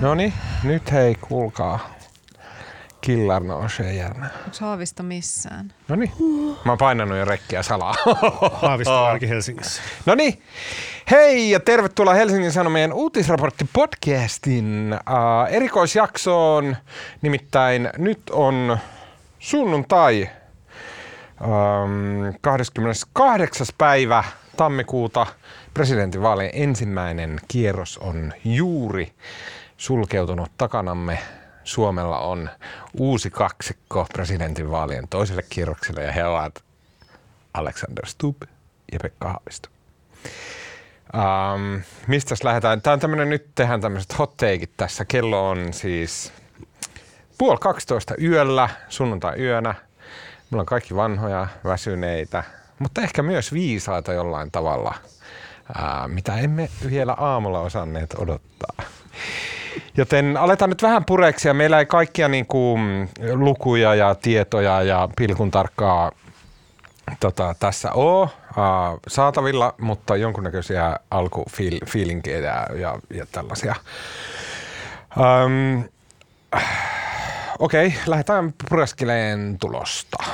[0.00, 0.32] No niin,
[0.64, 1.90] nyt hei, kuulkaa.
[3.00, 4.30] Killar nousee jännä.
[4.44, 5.72] Onko Haavisto missään?
[5.88, 6.12] No niin,
[6.64, 7.94] mä oon painanut jo rekkiä salaa.
[8.62, 9.82] Haavisto ainakin Helsingissä.
[10.06, 10.42] No niin,
[11.10, 16.76] hei ja tervetuloa Helsingin Sanomien uutisraportti podcastin uh, erikoisjaksoon.
[17.22, 18.78] Nimittäin nyt on
[19.38, 20.28] sunnuntai
[21.40, 23.66] um, 28.
[23.78, 24.24] päivä
[24.56, 25.26] tammikuuta.
[25.74, 29.12] Presidentinvaalien ensimmäinen kierros on juuri
[29.80, 31.18] sulkeutunut takanamme.
[31.64, 32.50] Suomella on
[32.98, 36.64] uusi kaksikko presidentinvaalien toiselle kierrokselle ja he ovat
[37.54, 38.42] Alexander Stubb
[38.92, 39.68] ja Pekka Haavisto.
[41.14, 42.82] Um, mistä lähdetään?
[42.82, 45.04] Tämä on tämmöinen, nyt tehdään tämmöiset hot takeit tässä.
[45.04, 46.32] Kello on siis
[47.38, 49.74] puoli 12 yöllä, sunnuntai yönä.
[50.50, 52.44] Mulla on kaikki vanhoja, väsyneitä,
[52.78, 54.94] mutta ehkä myös viisaita jollain tavalla,
[55.74, 58.86] ää, mitä emme vielä aamulla osanneet odottaa.
[59.96, 61.54] Joten aletaan nyt vähän pureksia.
[61.54, 66.12] Meillä ei kaikkia niin kuin, lukuja ja tietoja ja pilkun tarkkaa
[67.20, 68.30] tota, tässä ole uh,
[69.08, 73.74] saatavilla, mutta jonkunnäköisiä alkufiilinkejä ja, ja, tällaisia.
[75.16, 75.84] Um,
[77.58, 80.24] Okei, okay, lähdetään pureskeleen tulosta.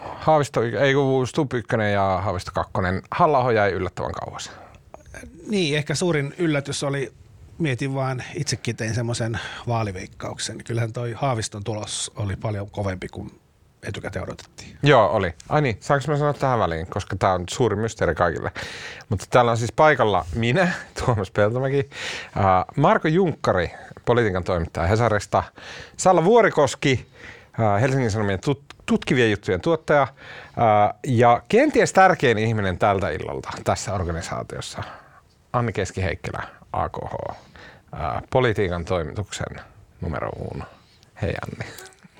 [0.00, 0.94] Haavisto, ei
[1.26, 2.72] Stup 1 ja Haavisto 2.
[3.10, 4.50] halla jäi yllättävän kauas.
[5.48, 7.12] Niin, ehkä suurin yllätys oli,
[7.58, 10.64] mietin vaan, itsekin tein semmoisen vaaliveikkauksen.
[10.64, 13.40] Kyllähän toi Haaviston tulos oli paljon kovempi kuin
[13.82, 14.78] etukäteen odotettiin.
[14.82, 15.34] Joo, oli.
[15.48, 18.52] Ai niin, saanko mä sanoa tähän väliin, koska tämä on suuri mysteeri kaikille.
[19.08, 20.72] Mutta täällä on siis paikalla minä,
[21.04, 21.90] Tuomas Peltomäki,
[22.76, 23.70] Marko Junkkari,
[24.04, 25.42] politiikan toimittaja Hesarista,
[25.96, 27.06] Salla Vuorikoski,
[27.80, 30.06] Helsingin Sanomien tut- tutkivien juttujen tuottaja
[31.06, 34.82] ja kenties tärkein ihminen tältä illalta tässä organisaatiossa,
[35.52, 36.42] Anni Keski-Heikkilä,
[36.74, 37.36] AKH,
[38.30, 39.60] politiikan toimituksen
[40.00, 40.64] numero uno.
[41.22, 41.72] Hei Anni.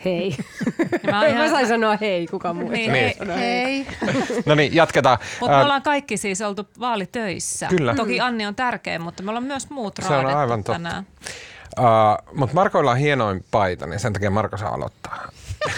[0.05, 0.37] Hei.
[1.11, 1.43] Mä, ihan...
[1.43, 3.17] mä sain sanoa hei, kuka muu niin, hei.
[3.37, 3.87] hei.
[4.47, 5.19] no niin, jatketaan.
[5.41, 7.67] Mutta me ollaan kaikki siis oltu vaalitöissä.
[7.67, 7.95] Kyllä.
[7.95, 11.07] Toki Anni on tärkeä, mutta me ollaan myös muut Se on aivan tänään.
[11.79, 15.29] Uh, mutta Markoilla on hienoin paita, niin sen takia Marko saa aloittaa.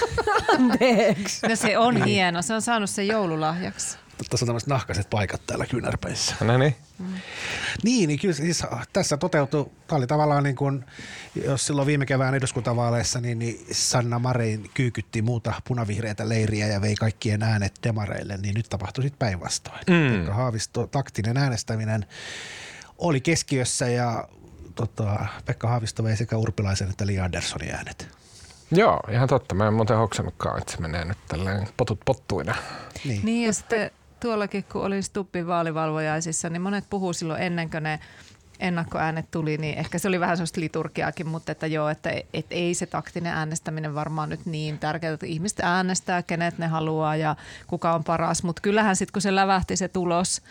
[0.58, 1.48] Anteeksi.
[1.48, 2.42] No se on hieno.
[2.42, 3.98] Se on saanut sen joululahjaksi.
[4.30, 6.34] Tässä on tämmöiset nahkaiset paikat täällä kynärpeissä.
[6.40, 6.76] No niin.
[6.98, 7.06] Mm.
[7.82, 8.62] Niin, niin kyllä siis
[8.92, 10.84] tässä toteutui, tämä oli tavallaan niin kuin,
[11.44, 16.94] jos silloin viime kevään eduskuntavaaleissa, niin, niin Sanna Marein kyykytti muuta punavihreitä leiriä ja vei
[16.94, 19.80] kaikkien äänet demareille, niin nyt tapahtui sitten päinvastoin.
[19.90, 20.32] Mm.
[20.32, 22.06] Haavisto, taktinen äänestäminen
[22.98, 24.28] oli keskiössä ja
[24.74, 28.08] tota, Pekka Haavisto vei sekä Urpilaisen että Li Anderssonin äänet.
[28.70, 29.54] Joo, ihan totta.
[29.54, 32.54] Mä en muuten hoksannutkaan, että se menee nyt tälleen potut pottuina.
[33.04, 33.90] Niin, niin ja sitten
[34.20, 38.00] tuollakin, kun oli Stubbin vaalivalvojaisissa, niin monet puhuu silloin ennen kuin ne
[38.60, 42.74] ennakkoäänet tuli, niin ehkä se oli vähän sellaista liturgiaakin, mutta että joo, että et ei
[42.74, 47.94] se taktinen äänestäminen varmaan nyt niin tärkeää, että ihmiset äänestää, kenet ne haluaa ja kuka
[47.94, 50.42] on paras, mutta kyllähän sitten kun se lävähti se tulos,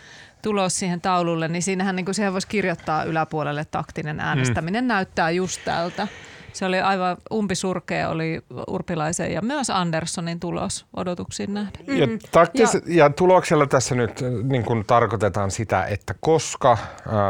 [0.42, 4.88] tulos siihen taululle, niin siinähän niin kuin siihen voisi kirjoittaa yläpuolelle taktinen äänestäminen mm.
[4.88, 6.08] näyttää just tältä.
[6.56, 11.98] Se oli aivan umpisurkea oli Urpilaisen ja myös Anderssonin tulos odotuksiin nähden.
[11.98, 12.18] Ja, mm.
[12.30, 16.78] taktis, ja, ja tuloksella tässä nyt niin kuin tarkoitetaan sitä, että koska äh,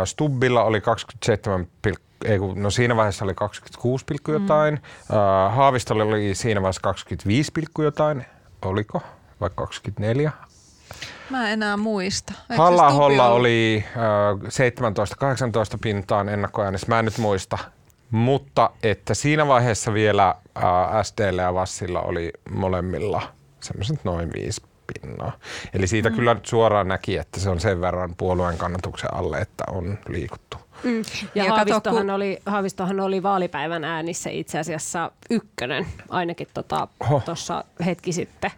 [0.04, 1.66] Stubbilla oli 27,
[2.25, 5.16] ei kun, no siinä vaiheessa oli 26, jotain, mm.
[5.16, 8.26] äh, Haavistolla oli siinä vaiheessa 25, jotain,
[8.65, 9.03] oliko?
[9.41, 10.32] Vai 24?
[11.31, 12.32] Mä en enää muista.
[12.56, 13.97] halla oli äh,
[15.75, 16.86] 17-18 pintaan ennakkoäänessä.
[16.88, 17.59] Mä en nyt muista.
[18.11, 23.22] Mutta että siinä vaiheessa vielä ää, SDllä ja Vassilla oli molemmilla
[23.61, 25.33] semmoiset noin viisi pinnaa.
[25.75, 26.16] Eli siitä mm.
[26.16, 30.56] kyllä suoraan näki, että se on sen verran puolueen kannatuksen alle, että on liikuttu.
[30.84, 31.03] Mm.
[31.34, 32.11] Ja, ja Haavistohan, kun...
[32.11, 36.49] oli, Haavistohan oli vaalipäivän äänissä itse asiassa ykkönen, ainakin
[37.25, 38.50] tuossa tota, hetki sitten.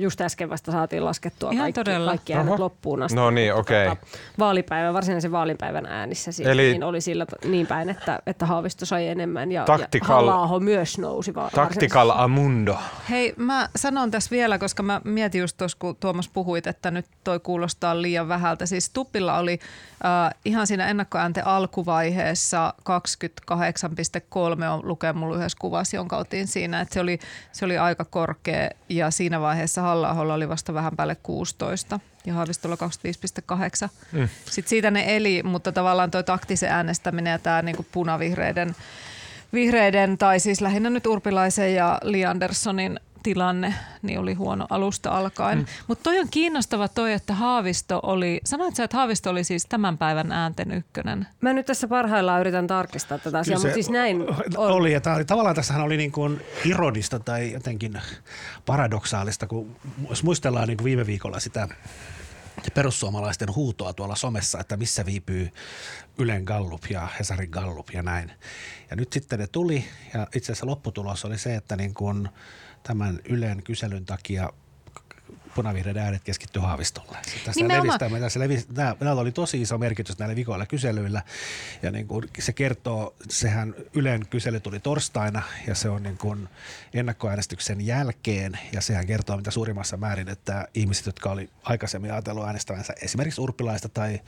[0.00, 2.62] Just äsken vasta saatiin laskettua Ihan kaikki, kaikki äänet Oho.
[2.62, 3.16] loppuun asti.
[3.16, 3.86] No niin, okei.
[3.86, 3.96] Okay.
[3.96, 8.86] Tota, vaalipäivän, varsinaisen vaalipäivän äänissä siis, Eli, niin oli sillä niin päin, että, että Haavisto
[8.86, 11.34] sai enemmän ja, tactical, ja myös nousi.
[11.34, 12.78] Va- tactical amundo.
[13.10, 17.06] Hei, mä sanon tässä vielä, koska mä mietin just tuossa, kun Tuomas puhuit, että nyt
[17.24, 18.66] toi kuulostaa liian vähältä.
[18.66, 19.58] Siis Tuppilla oli
[20.04, 26.94] äh, ihan siinä ennakkoäänten alkuvaiheessa 28,3 on lukee mulla yhdessä kuvassa, jonka otin siinä, että
[26.94, 27.18] se oli,
[27.52, 32.34] se oli aika korkea ja siinä vaiheessa vaiheessa halla oli vasta vähän päälle 16 ja
[32.34, 33.88] Haavistolla 25,8.
[34.12, 34.28] Mm.
[34.44, 38.76] Sitten siitä ne eli, mutta tavallaan tuo taktisen äänestäminen ja tämä niinku punavihreiden
[39.52, 45.58] vihreiden, tai siis lähinnä nyt Urpilaisen ja Li Anderssonin tilanne niin oli huono alusta alkaen.
[45.58, 45.66] Mm.
[45.86, 49.98] Mutta toi on kiinnostava toi, että Haavisto oli, sanoit sä, että Haavisto oli siis tämän
[49.98, 51.26] päivän äänten ykkönen?
[51.40, 54.22] Mä nyt tässä parhaillaan yritän tarkistaa tätä asiaa, mutta siis näin
[54.56, 54.70] on.
[54.72, 58.00] Oli, ja oli, tavallaan tässähän oli niin kuin ironista tai jotenkin
[58.66, 59.76] paradoksaalista, kun
[60.08, 61.68] jos muistellaan niin kuin viime viikolla sitä
[62.74, 65.50] perussuomalaisten huutoa tuolla somessa, että missä viipyy
[66.18, 68.32] Ylen Gallup ja Hesarin Gallup ja näin.
[68.90, 69.84] Ja nyt sitten ne tuli
[70.14, 72.28] ja itse asiassa lopputulos oli se, että niin kuin
[72.86, 74.50] tämän Ylen kyselyn takia
[75.54, 77.18] punavihreät äänet keskittyy Haavistolle.
[77.44, 81.22] Tästä levistämme, tässä levis, nämä, nämä oli tosi iso merkitys näillä vikoilla kyselyillä.
[81.82, 86.48] Ja niin kuin se kertoo, sehän Ylen kysely tuli torstaina ja se on niin kuin
[86.94, 88.58] ennakkoäänestyksen jälkeen.
[88.72, 93.88] Ja sehän kertoo mitä suurimmassa määrin, että ihmiset, jotka oli aikaisemmin ajatellut äänestävänsä esimerkiksi Urpilaista
[93.88, 94.20] tai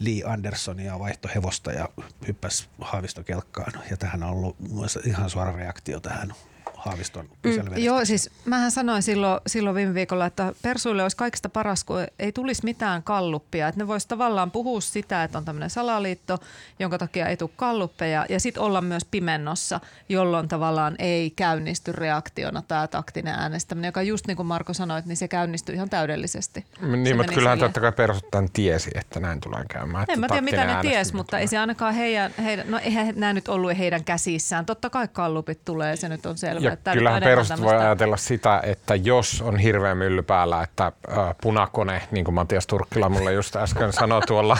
[0.00, 1.88] Lee Andersonia vaihto hevosta ja
[2.26, 3.72] hyppäsi Haavistokelkkaan.
[3.90, 4.56] Ja tähän on ollut
[5.04, 6.34] ihan suora reaktio tähän
[6.84, 11.84] Haaviston mm, Joo, siis mähän sanoin silloin, silloin viime viikolla, että Persuille olisi kaikista paras,
[11.84, 13.68] kun ei tulisi mitään kalluppia.
[13.68, 16.38] Että ne voisi tavallaan puhua sitä, että on tämmöinen salaliitto,
[16.78, 18.26] jonka takia ei tule kalluppeja.
[18.28, 24.26] Ja sitten olla myös pimennossa, jolloin tavallaan ei käynnisty reaktiona tämä taktinen äänestäminen, joka just
[24.26, 26.66] niin kuin Marko sanoi, niin se käynnistyi ihan täydellisesti.
[26.80, 30.06] Niin, mutta kyllähän totta kai perustan tiesi, että näin tulee käymään.
[30.08, 33.32] En mä tiedä, mitä ne ties, mutta ei se ainakaan heidän, heidän, no eihän nämä
[33.32, 34.66] nyt ollut heidän käsissään.
[34.66, 36.68] Totta kai kallupit tulee, se nyt on selvä.
[36.68, 41.34] Ja että kyllähän perustus voi ajatella sitä, että jos on hirveä mylly päällä, että äh,
[41.42, 44.58] punakone, niin kuin Matias Turkkila mulle just äsken sanoi tuolla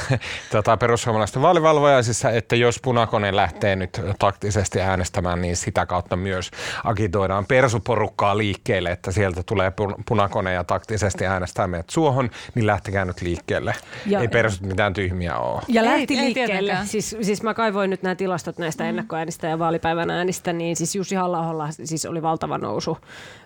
[0.53, 6.51] tota, perussuomalaisten vaalivalvojaisissa, että jos punakone lähtee nyt taktisesti äänestämään, niin sitä kautta myös
[6.85, 9.73] agitoidaan persuporukkaa liikkeelle, että sieltä tulee
[10.09, 13.75] punakone ja taktisesti äänestää meidät suohon, niin lähtekää nyt liikkeelle.
[14.07, 15.63] Ja, ei persut mitään tyhmiä ole.
[15.69, 16.73] Ja lähti ei, liikkeelle.
[16.73, 18.89] Ei siis, siis mä kaivoin nyt nämä tilastot näistä mm.
[18.89, 22.99] ennakkoäänistä ja vaalipäivän äänistä, niin siis Jussi halla siis oli valtava nousu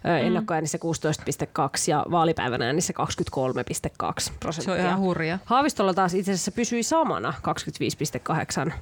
[0.05, 0.10] mm.
[0.10, 4.75] ennakkoäänissä 16,2 ja vaalipäivän äänissä 23,2 prosenttia.
[4.75, 5.38] Se on ihan hurja.
[5.44, 7.34] Haavistolla taas itse asiassa pysyi samana
[8.66, 8.72] 25,8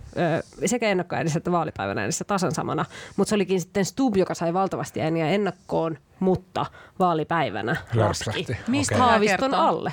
[0.67, 2.85] sekä ennakkoäänissä että vaalipäivän äänissä tasan samana,
[3.17, 6.67] mutta se olikin sitten Stub, joka sai valtavasti ääniä ennakkoon mutta
[6.99, 8.47] vaalipäivänä laski.
[8.69, 9.09] Mistä okay.
[9.09, 9.93] Haaviston alle?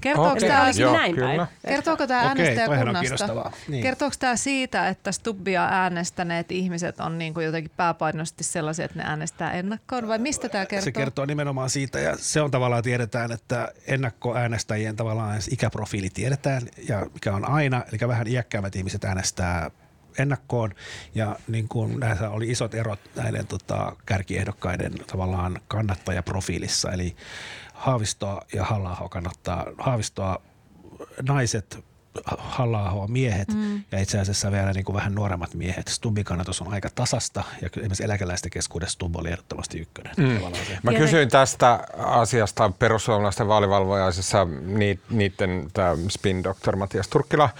[0.00, 0.48] Kertooko okay.
[0.48, 1.46] tämä Joo, näin päin?
[1.66, 3.50] Kertooko tämä äänestäjäkunnasta?
[3.68, 3.82] Niin.
[3.82, 9.04] Kertooko tämä siitä, että Stubbia äänestäneet ihmiset on niin kuin jotenkin pääpainoisesti sellaisia, että ne
[9.24, 10.84] äänestää ennakkoon vai mistä tämä kertoo?
[10.84, 17.06] Se kertoo nimenomaan siitä ja se on tavallaan tiedetään, että ennakkoäänestäjien tavallaan ikäprofiili tiedetään ja
[17.14, 19.70] mikä on aina, eli vähän iäkkäämmät ihmiset äänestää
[20.18, 20.74] ennakkoon
[21.14, 27.16] ja niin kuin näissä oli isot erot näiden tota, kärkiehdokkaiden tavallaan kannattajaprofiilissa, eli
[27.74, 30.42] Haavistoa ja halla kannattaa Haavistoa
[31.28, 31.84] naiset,
[32.26, 33.82] halla miehet mm.
[33.92, 35.88] ja itse asiassa vielä niin kuin vähän nuoremmat miehet.
[35.88, 40.14] Stumbin kannatus on aika tasasta ja esimerkiksi eläkeläisten keskuudessa Stub oli ehdottomasti ykkönen.
[40.16, 40.40] Mm.
[40.82, 44.46] Mä kysyin tästä asiasta perussuomalaisten vaalivalvojaisessa
[45.10, 45.70] niiden
[46.08, 47.50] spin doktor Matias Turkkila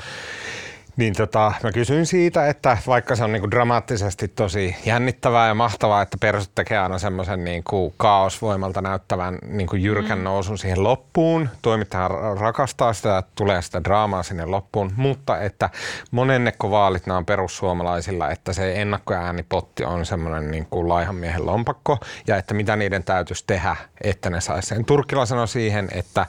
[0.97, 6.03] niin tota, mä kysyin siitä, että vaikka se on niinku dramaattisesti tosi jännittävää ja mahtavaa,
[6.03, 10.25] että persut tekee aina semmoisen niinku kaosvoimalta näyttävän niinku jyrkän mm.
[10.25, 11.49] nousun siihen loppuun.
[11.63, 12.09] Toimittaja
[12.39, 15.71] rakastaa sitä, että tulee sitä draamaa sinne loppuun, mutta että
[16.11, 22.37] monennekko vaalit nämä on perussuomalaisilla, että se ennakkoäänipotti on semmoinen niinku laihan miehen lompakko ja
[22.37, 24.85] että mitä niiden täytyisi tehdä, että ne saisi sen.
[24.85, 26.27] Turkila sanoi siihen, että,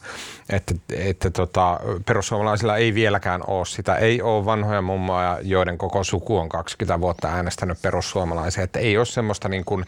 [0.50, 6.38] että, että tota, perussuomalaisilla ei vieläkään ole sitä, ei ole vanhoja mummoja, joiden koko suku
[6.38, 8.64] on 20 vuotta äänestänyt perussuomalaisia.
[8.64, 9.86] Että ei ole semmoista niin kuin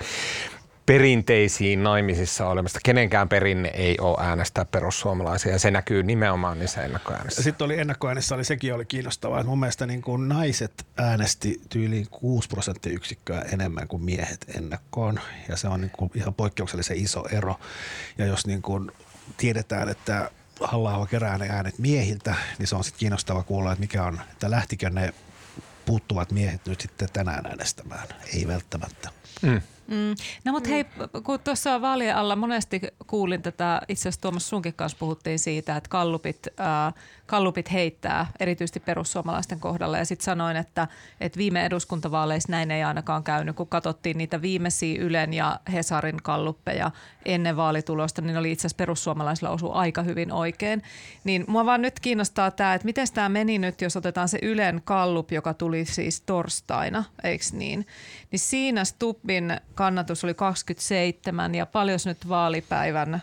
[0.86, 2.80] perinteisiin naimisissa olemista.
[2.84, 7.44] Kenenkään perinne ei ole äänestää perussuomalaisia ja se näkyy nimenomaan niissä ennakkoäänissä.
[7.44, 12.08] Sitten oli ennakkoäänissä, oli sekin oli kiinnostavaa, että mun mielestä niin kuin naiset äänesti tyyliin
[12.12, 17.56] 6 prosenttiyksikköä enemmän kuin miehet ennakkoon ja se on niin kuin ihan poikkeuksellisen iso ero.
[18.18, 18.92] Ja jos niin kuin
[19.38, 24.04] tiedetään, että halla kerää ne äänet miehiltä, niin se on sitten kiinnostava kuulla, että mikä
[24.04, 25.14] on, että lähtikö ne
[25.86, 28.08] puuttuvat miehet nyt sitten tänään äänestämään.
[28.34, 29.10] Ei välttämättä.
[29.42, 29.62] Mm.
[29.88, 30.16] Mm.
[30.46, 30.86] No mutta hei,
[31.24, 35.90] kun tuossa vaalien alla monesti kuulin tätä, itse asiassa Tuomas sunkin kanssa puhuttiin siitä, että
[35.90, 36.94] kallupit, äh,
[37.28, 40.88] kallupit heittää erityisesti perussuomalaisten kohdalla ja sitten sanoin, että,
[41.22, 46.92] että viime eduskuntavaaleissa näin ei ainakaan käynyt, kun katsottiin niitä viimeisiä Ylen ja Hesarin kalluppeja
[47.26, 50.84] ennen vaalitulosta, niin oli itse asiassa perussuomalaisilla osu aika hyvin oikein.
[51.24, 54.82] Niin mua vaan nyt kiinnostaa tämä, että miten tämä meni nyt, jos otetaan se Ylen
[54.86, 57.88] kallup, joka tuli siis torstaina, eikö niin?
[58.32, 63.22] Niin siinä Stubbin kannatus oli 27 ja paljon nyt vaalipäivän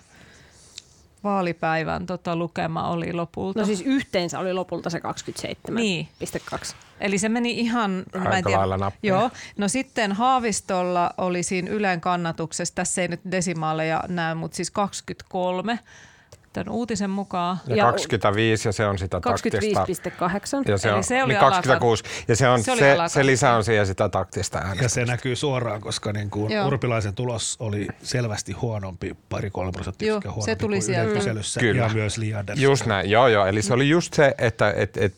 [1.24, 3.60] vaalipäivän tota, lukema oli lopulta?
[3.60, 5.00] No siis yhteensä oli lopulta se
[5.68, 5.74] 27,2.
[5.74, 6.08] Niin.
[7.00, 8.04] Eli se meni ihan...
[8.14, 9.30] Aika mä en tiedä, lailla Joo.
[9.56, 15.78] No sitten Haavistolla oli siinä Ylen kannatuksessa, tässä ei nyt desimaaleja näy, mutta siis 23
[16.54, 17.56] tämän uutisen mukaan.
[17.66, 20.70] Ja, ja 25 ja se on sitä 25,8.
[20.70, 22.04] Ja se, on, se oli niin 26.
[22.28, 24.84] Ja se, on, se, se, se lisä on siihen sitä taktista äänestä.
[24.84, 30.12] Ja se näkyy suoraan, koska niin kuin Urpilaisen tulos oli selvästi huonompi, pari kolme prosenttia
[30.12, 31.82] huonompi se tuli kuin kyselyssä Kyllä.
[31.82, 32.58] ja myös Liander.
[32.58, 33.46] Just näin, joo joo.
[33.46, 35.12] Eli se oli just se, että et, et,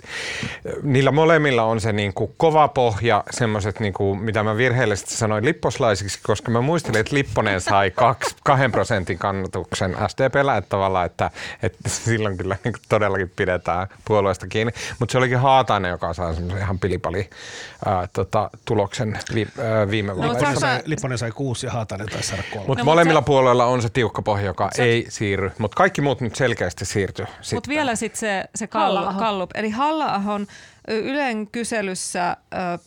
[0.82, 5.44] niillä molemmilla on se niin kuin kova pohja, semmoiset, niin kuin, mitä mä virheellisesti sanoin
[5.44, 11.25] lipposlaisiksi, koska mä muistelin, että Lipponen sai kaksi, kahden prosentin kannatuksen SDPllä, että tavallaan, että
[11.26, 14.72] että, että silloin kyllä niin todellakin pidetään puolueesta kiinni.
[14.98, 17.30] Mutta se olikin Haatainen, joka sai semmoisen ihan pilipali
[17.86, 20.74] ää, tota, tuloksen vi, ää, viime no, vaaleissa.
[20.74, 22.66] No, Lipponen sai kuusi ja Haatainen taisi saada kolme.
[22.66, 24.82] Mutta no, molemmilla mutta puolueilla on se tiukka pohja, joka se...
[24.82, 27.26] ei siirry, mutta kaikki muut nyt selkeästi siirtyy.
[27.54, 29.50] Mutta vielä sitten se, se kallup.
[29.54, 30.46] Eli Halla-ahon
[30.88, 32.80] Ylen kyselyssä äh,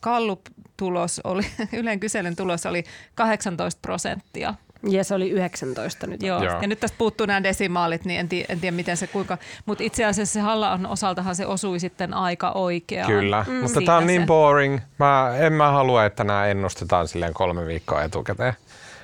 [0.00, 1.42] Kallup-tulos oli,
[1.80, 6.22] Ylen kyselyn tulos oli 18 prosenttia ja se oli 19 nyt.
[6.22, 6.44] Joo.
[6.44, 6.62] Joo.
[6.62, 9.38] Ja nyt tästä puuttuu nämä desimaalit, niin en, tii, en tiedä miten se kuinka.
[9.66, 13.12] Mutta itse asiassa se halla osaltahan se osui sitten aika oikeaan.
[13.12, 13.54] Kyllä, mm.
[13.54, 14.78] mutta tämä on niin boring.
[14.98, 18.52] Mä, en mä halua, että nämä ennustetaan silleen kolme viikkoa etukäteen.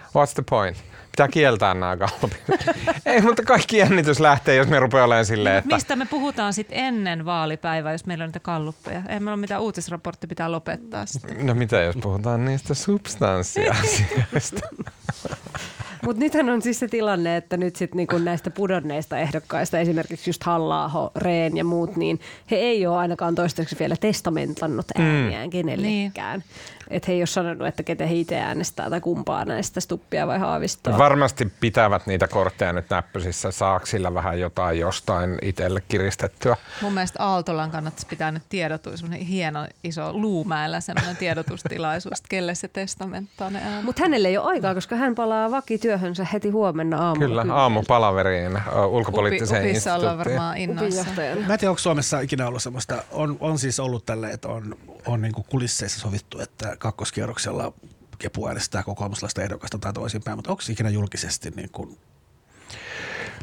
[0.06, 0.93] What's the point?
[1.14, 2.42] Pitää kieltää nämä kalpit.
[3.06, 5.74] Ei, mutta kaikki jännitys lähtee, jos me rupeaa olemaan silleen, että...
[5.74, 8.98] Mistä me puhutaan sitten ennen vaalipäivää, jos meillä on niitä kalluppeja?
[8.98, 11.28] Ei meillä ole mitään uutisraportti, pitää lopettaa sitä.
[11.42, 14.60] No mitä, jos puhutaan niistä substanssiasioista?
[16.04, 20.44] Mutta nythän on siis se tilanne, että nyt sitten niinku näistä pudonneista ehdokkaista, esimerkiksi just
[20.44, 25.04] halla Reen ja muut, niin he ei ole ainakaan toistaiseksi vielä testamentannut mm.
[25.04, 25.50] ääniään mm.
[25.50, 26.40] kenellekään.
[26.40, 26.83] Niin.
[26.90, 30.38] Että he ei ole sanonut, että ketä he itse äänestää tai kumpaa näistä Stuppia vai
[30.38, 30.98] Haavistoa.
[30.98, 33.50] Varmasti pitävät niitä kortteja nyt näppösissä.
[33.50, 36.56] Saako sillä vähän jotain jostain itselle kiristettyä?
[36.82, 42.68] Mun mielestä Aaltolan kannattaisi pitää nyt tiedotus, hieno iso luumäellä semmoinen tiedotustilaisuus, että kelle se
[42.68, 43.84] testamenttaa ne äänet.
[43.84, 47.42] Mutta hänelle ei ole aikaa, koska hän palaa vakityöhönsä heti huomenna aamulla.
[47.42, 51.04] Kyllä, aamupalaveriin ulkopoliittiseen Upi, Upissa ollaan varmaan innoissa.
[51.46, 54.76] Mä en tiedä, onko Suomessa ikinä ollut semmoista, on, on siis ollut tälle, että on,
[55.06, 57.72] on niin kulisseissa sovittu, että kakkoskierroksella
[58.18, 61.98] kepu äänestää kokoomuslaista ehdokasta tai toisinpäin, mutta onko ikinä julkisesti niin kuin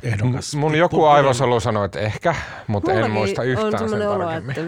[0.04, 0.56] ehdokas.
[0.56, 2.36] Mun joku aivosolu sanoi, että ehkä,
[2.68, 4.62] mutta Mullakin en muista yhtään sen olo, että...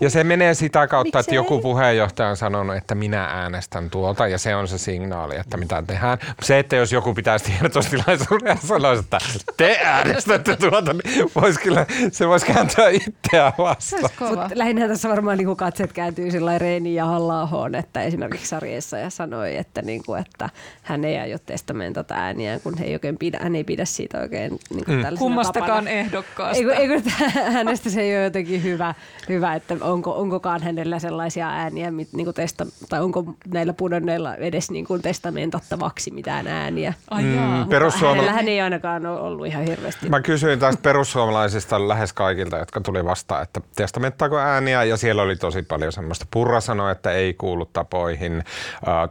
[0.00, 4.38] Ja se menee sitä kautta, että joku puheenjohtaja on sanonut, että minä äänestän tuolta, ja
[4.38, 6.18] se on se signaali, että mitä tehdään.
[6.42, 9.18] Se, että jos joku pitäisi tiedotustilaisuuden ja sanoisi, että
[9.56, 14.10] te äänestätte tuolta, niin vois kyllä, se voisi kääntyä itseään vastaan.
[14.20, 19.10] Mutta lähinnä tässä varmaan niin katseet kääntyy sillä Reini ja halla että esimerkiksi sarjeessa ja
[19.10, 20.50] sanoi, että, niin kuin, että
[20.82, 24.58] hän ei aio testamentata ääniään, kun he ei oikein pidä, hän ei pidä siitä oikein
[24.86, 25.18] niin mm.
[25.18, 25.90] Kummastakaan tapana.
[25.90, 26.56] ehdokkaasta.
[26.56, 27.10] Eikö, eikö,
[27.56, 28.94] hänestä se ei ole jotenkin hyvä,
[29.28, 34.70] hyvä että onko, onkokaan hänellä sellaisia ääniä, mit, niin testa, tai onko näillä pudonneilla edes
[34.70, 36.94] niin kuin testamentattavaksi mitään ääniä.
[37.10, 40.08] Ai mm, perussuomala- hän ei ainakaan ole ollut ihan hirveästi.
[40.08, 45.36] Mä kysyin tästä perussuomalaisista lähes kaikilta, jotka tuli vastaan, että testamenttaako ääniä, ja siellä oli
[45.36, 46.26] tosi paljon semmoista.
[46.30, 48.44] Purra sanoi, että ei kuulu tapoihin.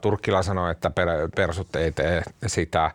[0.01, 2.91] Turkkila sanoi, että per, persut ei tee sitä.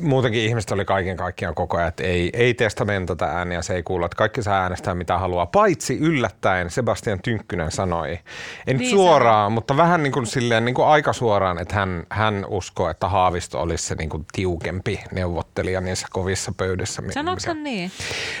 [0.00, 4.04] Muutenkin ihmiset oli kaiken kaikkiaan koko ajan, että ei, ei testamentata ääniä, se ei kuulu,
[4.04, 5.46] että kaikki saa äänestää mitä haluaa.
[5.46, 8.18] Paitsi yllättäen Sebastian Tynkkynen sanoi,
[8.66, 9.50] en niin suoraan, sanoi.
[9.50, 13.60] mutta vähän niin kuin, silleen, niin kuin aika suoraan, että hän, hän uskoo, että Haavisto
[13.60, 17.02] olisi se niin kuin tiukempi neuvottelija niissä kovissa pöydissä.
[17.10, 17.90] Sanoiko hän niin?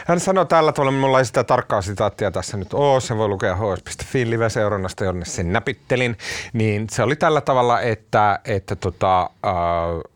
[0.06, 3.56] Hän sanoi tällä tavalla, minulla ei sitä tarkkaa sitaattia tässä nyt ole, se voi lukea
[3.56, 6.16] hs.fi live-seurannasta, jonne sen näpittelin,
[6.52, 9.52] niin se oli tällä tavalla, että, että tota, äh,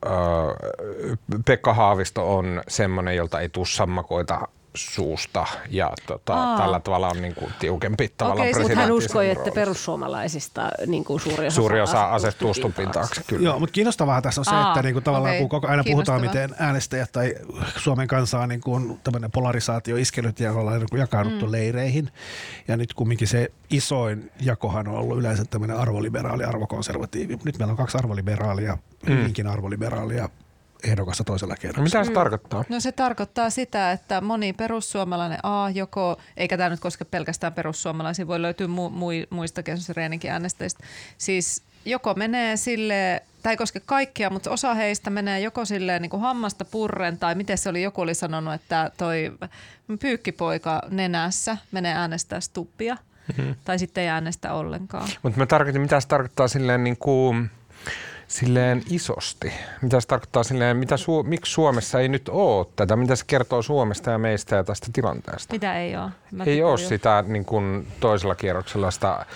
[0.07, 7.23] äh, Pekka Haavisto on semmoinen, jolta ei tule sammakoita suusta ja tota, tällä tavalla on
[7.23, 11.81] niin kuin tiukempi tavallaan Okei, mutta hän uskoi, että perussuomalaisista niin kuin suuri osa, suuri
[11.81, 13.23] osa asettuu stupin taakse.
[13.27, 13.45] Kyllä.
[13.45, 15.41] Joo, mutta kiinnostavaa tässä on se, Aa, että niin kuin tavallaan okay.
[15.41, 17.35] kun koko aina puhutaan, miten äänestäjät tai
[17.77, 21.53] Suomen kansa on niin kuin tämmöinen polarisaatio iskenyt ja ollaan niin jakaannuttu mm.
[21.53, 22.11] leireihin.
[22.69, 27.39] Ja nyt kumminkin se isoin jakohan on ollut yleensä tämmöinen arvoliberaali, arvokonservatiivi.
[27.45, 29.17] Nyt meillä on kaksi arvoliberaalia, mm.
[29.17, 30.29] hyvinkin arvoliberaalia
[30.85, 31.79] ehdokasta toisella kerralla.
[31.79, 32.15] No mitä se mm.
[32.15, 32.65] tarkoittaa?
[32.69, 38.27] No se tarkoittaa sitä, että moni perussuomalainen A joko, eikä tämä nyt koske pelkästään perussuomalaisia,
[38.27, 39.63] voi löytyä mu, mu, muista
[39.97, 40.85] Reenikin äänestäjistä,
[41.19, 46.11] siis joko menee sille tai ei koske kaikkia, mutta osa heistä menee joko silleen niin
[46.11, 49.33] kuin hammasta purren, tai miten se oli, joku oli sanonut, että toi
[50.01, 52.97] pyykkipoika nenässä menee äänestää stuppia,
[53.29, 53.55] mm-hmm.
[53.65, 55.09] tai sitten ei äänestä ollenkaan.
[55.23, 57.51] Mutta mä tarkoitin, mitä se tarkoittaa silleen niin kuin
[58.35, 59.53] silleen isosti.
[59.83, 62.97] Mitä se tarkoittaa silleen, mitä Su- miksi Suomessa ei nyt ole tätä?
[62.97, 65.55] Mitä se kertoo Suomesta ja meistä ja tästä tilanteesta?
[65.55, 66.11] Mitä ei ole?
[66.33, 69.27] Mä ei ole sitä niin kuin toisella kierroksella sitä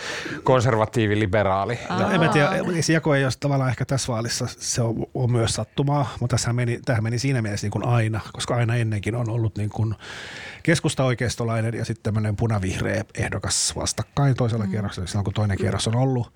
[0.44, 1.78] konservatiivi-liberaali.
[1.88, 2.50] No, en mä tiedä,
[2.80, 6.52] se jako ei ole tavallaan ehkä tässä vaalissa, se on, on myös sattumaa, mutta tässä
[6.52, 9.94] meni, tähän meni siinä mielessä niin kuin aina, koska aina ennenkin on ollut niin kuin
[10.62, 14.70] keskusta-oikeistolainen ja sitten tämmöinen punavihreä ehdokas vastakkain toisella mm.
[14.70, 16.32] kierroksella, silloin kun toinen kierros on ollut.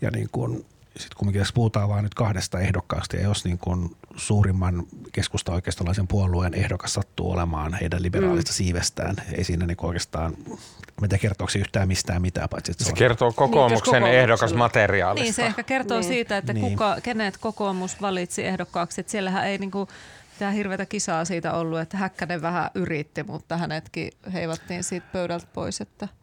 [0.00, 0.64] Ja niin kuin
[0.96, 6.08] sitten kumminkin tässä puhutaan vain nyt kahdesta ehdokkaasta, ja jos niin kuin suurimman keskusta oikeistolaisen
[6.08, 8.54] puolueen ehdokas sattuu olemaan heidän liberaalista mm.
[8.54, 10.36] siivestään, ei siinä niin oikeastaan,
[11.00, 12.98] mä tiedä kertooko se yhtään mistään mitään, paitsi että se, se on...
[12.98, 15.24] kertoo kokoomuksen niin, ehdokas materiaalista.
[15.24, 16.08] Niin, se ehkä kertoo niin.
[16.08, 16.70] siitä, että niin.
[16.70, 19.88] kuka, kenet kokoomus valitsi ehdokkaaksi, että siellähän ei niin kuin
[20.38, 25.80] tämä hirveätä kisaa siitä ollut, että Häkkänen vähän yritti, mutta hänetkin heivattiin siitä pöydältä pois,
[25.80, 26.08] että–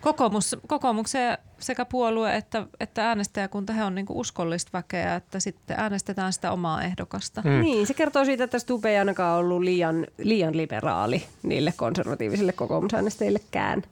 [0.00, 6.32] Kokoomus, kokoomuksen sekä puolue että, että äänestäjäkunta, he on niin uskollista väkeä, että sitten äänestetään
[6.32, 7.42] sitä omaa ehdokasta.
[7.44, 7.60] Mm.
[7.60, 13.82] Niin, se kertoo siitä, että Stube ei ainakaan ollut liian, liian liberaali niille konservatiivisille kokoomusäänestäjillekään.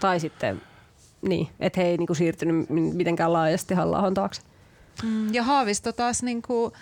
[0.00, 0.62] Tai sitten
[1.22, 4.42] niin, että he ei niin kuin siirtynyt mitenkään laajasti halla taakse.
[5.02, 6.72] Mm, ja Haavisto taas niin kuin,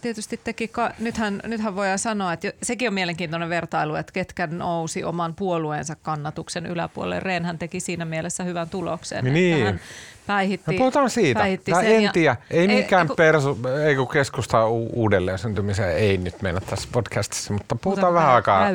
[0.00, 5.04] tietysti teki, ka- nythän, nythän voidaan sanoa, että sekin on mielenkiintoinen vertailu, että ketkä nousi
[5.04, 7.20] oman puolueensa kannatuksen yläpuolelle.
[7.20, 9.24] Reenhän teki siinä mielessä hyvän tuloksen.
[9.24, 9.64] Niin.
[9.64, 9.80] Hän
[10.26, 11.40] päihitti, no puhutaan siitä.
[11.40, 12.36] Päihitti sen en tiedä.
[12.50, 16.88] Ei, ei mikään ei, persu, ei kun keskustaa u- uudelleen syntymiseen ei nyt mennä tässä
[16.92, 18.66] podcastissa, mutta puhutaan vähän aikaa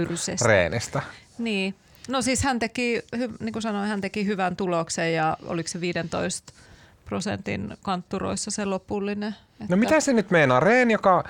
[0.45, 1.01] Reenistä.
[1.37, 1.75] Niin.
[2.07, 3.01] No siis hän teki,
[3.39, 6.53] niin kuin sanoin, hän teki hyvän tuloksen ja oliko se 15
[7.09, 9.35] prosentin kantturoissa se lopullinen.
[9.61, 9.65] Että...
[9.69, 10.59] No mitä se nyt meinaa?
[10.59, 11.23] Reen, joka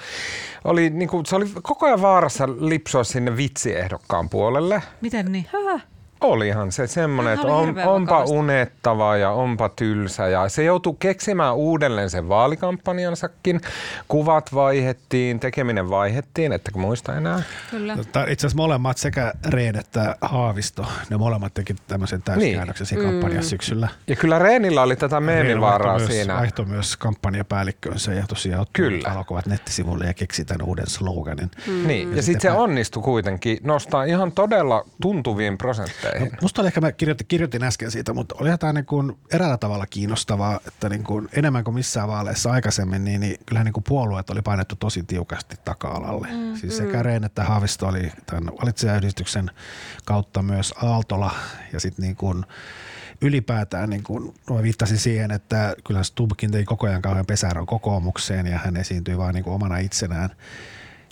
[0.64, 4.84] oli, niin kuin, se oli koko ajan vaarassa lipsua sinne vitsiehdokkaan puolelle.
[5.02, 5.48] Miten niin?
[5.54, 5.84] Häh?
[6.22, 8.36] Olihan se semmoinen, että on, onpa vakavasti.
[8.36, 10.28] unettava ja onpa tylsä.
[10.28, 13.62] Ja se joutui keksimään uudelleen sen vaalikampanjansakin.
[14.08, 17.44] Kuvat vaihettiin, tekeminen vaihettiin, ettekö muista enää?
[17.72, 17.96] Kyllä.
[17.96, 23.00] No, itse asiassa molemmat, sekä Reen että Haavisto, ne molemmat teki tämmöisen täyskäännöksen niin.
[23.00, 23.50] siinä kampanjassa mm.
[23.50, 23.88] syksyllä.
[24.08, 26.36] Ja kyllä Reenillä oli tätä meemivaaraa siinä.
[26.36, 29.10] Vaihtoi myös kampanjapäällikkönsä ja tosiaan otti kyllä.
[29.10, 31.52] valokuvat nettisivulle ja keksi tämän uuden sloganin.
[31.68, 31.88] Mm.
[31.88, 35.58] Niin, ja, ja sitten se onnistui kuitenkin nostaa ihan todella tuntuviin
[36.12, 39.18] prosenttiin No, musta oli ehkä, mä kirjoitin, kirjoitin äsken siitä, mutta oli tämä niin kuin
[39.32, 43.74] eräällä tavalla kiinnostavaa, että niin kuin enemmän kuin missään vaaleissa aikaisemmin, niin, niin kyllähän niin
[43.74, 46.28] kuin puolueet oli painettu tosi tiukasti taka-alalle.
[46.28, 47.02] Mm, siis sekä mm.
[47.02, 49.52] Rehn että Haavisto oli tämän valitsijayhdistyksen
[50.06, 51.32] kautta myös Aaltola
[51.74, 52.46] ja sitten niin kuin
[53.22, 58.48] ylipäätään niin kuin, mä viittasin siihen, että kyllä Stubkin tei koko ajan kauhean pesäron kokoomukseen
[58.48, 60.30] ja hän esiintyi vain niin kuin omana itsenään.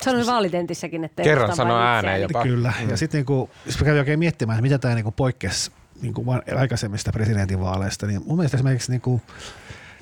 [0.01, 2.43] Se on vaalitentissäkin, että Kerran sano ääneen jopa.
[2.43, 2.73] Kyllä.
[2.81, 2.89] Mm.
[2.89, 6.25] Ja sitten niinku, jos kävin oikein miettimään, mitä tämä niinku poikkesi niinku
[6.57, 9.21] aikaisemmista presidentinvaaleista, niin mun mielestä esimerkiksi niinku,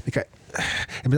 [0.06, 0.26] mikä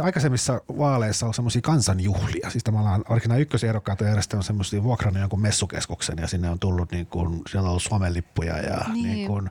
[0.04, 2.50] aikaisemmissa vaaleissa on semmoisia kansanjuhlia.
[2.50, 7.06] Siis tavallaan nämä ykkösehdokkaat on järjestänyt semmoisia vuokrannut jonkun messukeskuksen ja sinne on tullut niin
[7.06, 9.04] kuin, siellä on ollut Suomen lippuja ja niin.
[9.04, 9.50] Niin kuin,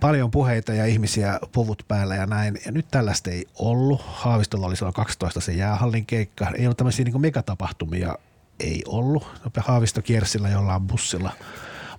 [0.00, 2.58] paljon puheita ja ihmisiä puvut päällä ja näin.
[2.66, 4.00] Ja nyt tällaista ei ollut.
[4.06, 6.50] Haavistolla oli silloin 12 se jäähallin keikka.
[6.54, 8.18] Ei ollut tämmöisiä niin kuin megatapahtumia
[8.60, 9.26] ei ollut.
[9.56, 11.32] Haavisto kiersillä jollain bussilla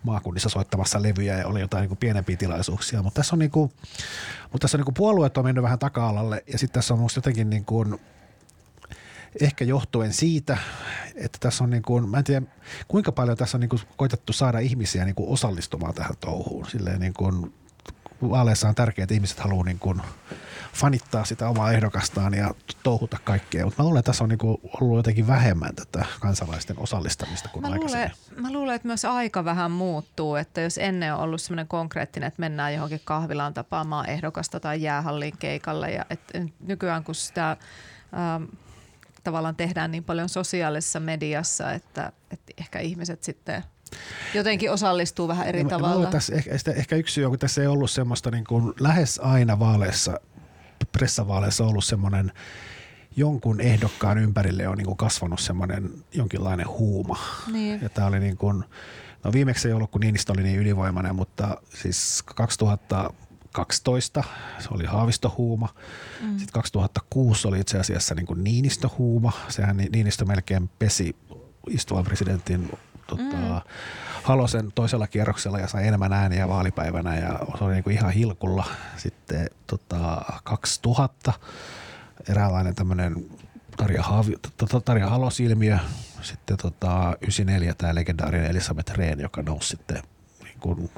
[0.03, 3.03] maakunnissa soittamassa levyjä ja oli jotain niin kuin pienempiä tilaisuuksia.
[3.03, 3.71] Mutta tässä on, niin kuin,
[4.51, 7.17] mutta tässä on niin kuin puolueet on mennyt vähän taka-alalle ja sitten tässä on musta
[7.17, 7.99] jotenkin niin kuin,
[9.41, 10.57] ehkä johtuen siitä,
[11.15, 12.45] että tässä on niin kuin, mä en tiedä
[12.87, 16.69] kuinka paljon tässä on niin kuin koitettu saada ihmisiä niin kuin osallistumaan tähän touhuun.
[16.69, 17.53] Silleen niin kuin,
[18.21, 20.01] vaaleissa on tärkeää, että ihmiset haluaa niin kuin
[20.73, 23.65] fanittaa sitä omaa ehdokastaan ja touhuta kaikkea.
[23.65, 27.69] Mutta mä luulen, että tässä on niinku ollut jotenkin vähemmän tätä kansalaisten osallistamista kuin mä
[27.69, 28.11] aikaisemmin.
[28.29, 30.35] Luulen, mä luulen, että myös aika vähän muuttuu.
[30.35, 35.37] Että jos ennen on ollut semmoinen konkreettinen, että mennään johonkin kahvilaan tapaamaan ehdokasta tai jäähallin
[35.37, 35.91] keikalle.
[35.91, 38.43] Ja että nykyään kun sitä ähm,
[39.23, 43.63] tavallaan tehdään niin paljon sosiaalisessa mediassa, että, että ehkä ihmiset sitten
[44.33, 46.07] jotenkin osallistuu vähän eri no, tavalla.
[46.07, 49.59] Tässä, ehkä, ehkä yksi syy on, kun tässä ei ollut semmoista niin kuin lähes aina
[49.59, 50.19] vaaleissa
[50.97, 52.31] pressavaaleissa ollut semmoinen
[53.15, 57.19] jonkun ehdokkaan ympärille on niin kuin kasvanut semmoinen jonkinlainen huuma.
[57.51, 57.79] Niin.
[57.81, 58.63] Ja tämä oli niin kuin,
[59.23, 64.23] no viimeksi ei ollut, kun Niinistö oli niin ylivoimainen, mutta siis 2012
[64.59, 65.69] se oli Haavistohuuma.
[66.21, 66.29] Mm.
[66.29, 69.31] Sitten 2006 oli itse asiassa niin kuin Niinistö-huuma.
[69.49, 71.15] Sehän Niinistö melkein pesi
[71.69, 72.77] istuvan presidentin
[73.07, 73.61] tota, mm.
[74.23, 78.65] Halosen toisella kierroksella ja sai enemmän ääniä vaalipäivänä ja se oli niinku ihan hilkulla.
[78.97, 81.33] Sitten tota, 2000
[82.29, 83.25] eräänlainen tämmöinen
[83.77, 84.33] Tarja, Haavi,
[84.85, 85.77] Tarja Halos-ilmiö.
[86.21, 90.01] Sitten tota, 94 tämä legendaarinen Elisabeth Rehn, joka nousi sitten
[90.43, 90.91] niin kuin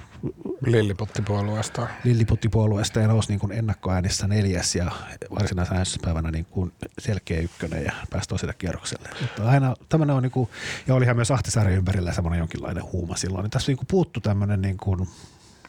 [0.66, 1.88] Lilliputtipuolueesta.
[2.04, 4.92] Lilliputtipuolueesta ja nousi niin kuin ennakkoäänissä neljäs ja
[5.40, 9.10] varsinaisena äänestyspäivänä niin kuin selkeä ykkönen ja pääsi toiselle kierrokselle.
[9.22, 10.50] Mutta aina tämmöinen on niin kuin,
[10.88, 13.44] ja olihan myös Ahtisaari ympärillä semmoinen jonkinlainen huuma silloin.
[13.44, 15.08] Niin tässä niin kuin puuttu tämmöinen niin kuin,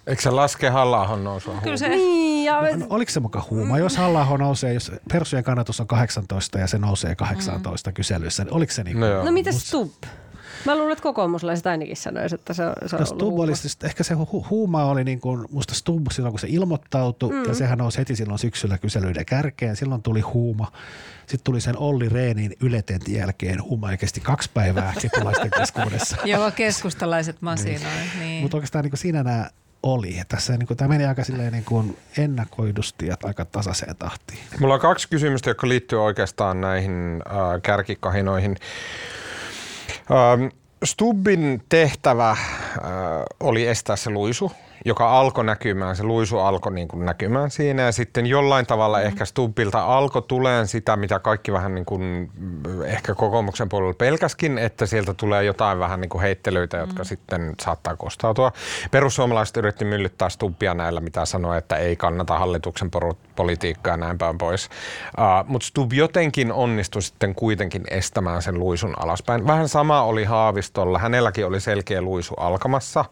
[0.06, 1.60] Eikö se laske halla nousua?
[1.62, 1.88] Kyllä se...
[1.88, 2.60] Niin, ja...
[2.62, 3.78] no, no, oliko se mukaan huuma?
[3.78, 7.94] Jos halla nousee, jos persujen kannatus on 18 ja se nousee 18 mm.
[7.94, 10.04] kyselyssä, niin oliko se niin kuin, No, no mitä Stubb?
[10.64, 14.04] Mä luulen, että kokoomuslaiset ainakin sanoisivat, että se, se on no, Stubb oli, siis, ehkä
[14.04, 17.44] se hu- huuma oli niin kuin, musta Stubb silloin, kun se ilmoittautui, mm.
[17.44, 19.76] ja sehän nousi heti silloin syksyllä kyselyiden kärkeen.
[19.76, 20.72] Silloin tuli huuma.
[21.20, 26.16] Sitten tuli sen Olli Reenin yletentin jälkeen huuma ja kesti kaksi päivää kepulaisten keskuudessa.
[26.24, 27.78] Joo, keskustalaiset masinoi.
[27.78, 28.10] niin.
[28.18, 28.42] niin.
[28.42, 29.50] Mutta oikeastaan niin kuin siinä nämä
[29.82, 30.20] oli.
[30.28, 34.38] Tässä niin kuin, tämä meni aika silleen niin kuin ennakoidusti ja aika tasaiseen tahtiin.
[34.60, 38.56] Mulla on kaksi kysymystä, jotka liittyy oikeastaan näihin äh, kärkikahinoihin.
[40.10, 40.46] Ähm,
[40.84, 42.38] Stubbin tehtävä äh,
[43.40, 44.52] oli estää se luisu
[44.86, 49.08] joka alkoi näkymään, se luisu alkoi niin kuin näkymään siinä ja sitten jollain tavalla mm-hmm.
[49.08, 52.30] ehkä Stubbilta alkoi tuleen sitä, mitä kaikki vähän niin kuin
[52.84, 57.04] ehkä kokoomuksen puolella pelkäskin, että sieltä tulee jotain vähän niin kuin heittelyitä, jotka mm-hmm.
[57.04, 58.52] sitten saattaa kostautua.
[58.90, 62.90] Perussuomalaiset yritti myllyttää Stubbia näillä, mitä sanoi, että ei kannata hallituksen
[63.36, 64.68] politiikkaa ja näin päin pois.
[65.18, 69.46] Uh, Mutta Stubb jotenkin onnistui sitten kuitenkin estämään sen luisun alaspäin.
[69.46, 73.04] Vähän sama oli Haavistolla, hänelläkin oli selkeä luisu alkamassa,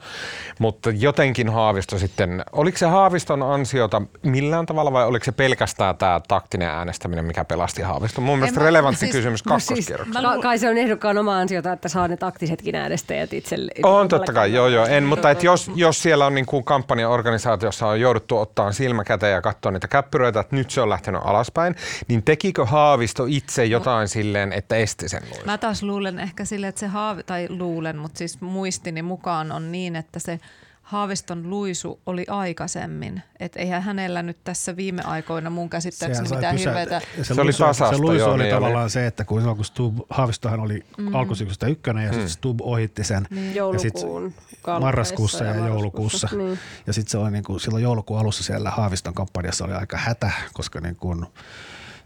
[0.59, 6.21] mutta jotenkin Haavisto sitten, oliko se Haaviston ansiota millään tavalla vai oliko se pelkästään tämä
[6.29, 8.25] taktinen äänestäminen, mikä pelasti Haaviston?
[8.25, 11.73] Mun mielestä mä, relevantti siis, kysymys no siis, ka- kai se on ehdokkaan oma ansiota,
[11.73, 13.73] että saa ne taktisetkin äänestäjät itselle.
[13.83, 17.87] On totta kai, joo joo, en, mutta et jos, jos siellä on niin kuin kampanjaorganisaatiossa
[17.87, 21.75] on jouduttu ottaa silmä käteen ja katsoa niitä käppyröitä, että nyt se on lähtenyt alaspäin,
[22.09, 24.07] niin tekikö Haavisto itse jotain no.
[24.07, 25.47] silleen, että esti sen luin?
[25.47, 29.73] Mä taas luulen ehkä silleen, että se haavi, tai luulen, mutta siis muistini mukaan on
[29.73, 30.41] niin, että se
[30.85, 33.23] Haaviston luisu oli aikaisemmin.
[33.41, 36.71] Että eihän hänellä nyt tässä viime aikoina mun käsittääkseni mitään pysä...
[36.71, 37.01] hirveätä...
[37.17, 38.91] Se, se, oli tasasta, se luisu joo, oli niin tavallaan oli.
[38.91, 41.15] se, että kun, kun Stub, Haavistohan oli mm.
[41.15, 42.15] alkusyksystä ykkönen ja mm.
[42.15, 43.27] sitten Stub ohitti sen.
[43.31, 43.55] Niin.
[43.55, 44.35] Joulukuun
[44.67, 46.29] ja marraskuussa ja, ja joulukuussa.
[46.33, 46.59] Niin.
[46.87, 50.31] Ja sitten se oli niin kuin, silloin joulukuun alussa siellä Haaviston kampanjassa oli aika hätä,
[50.53, 51.27] koska niin kuin,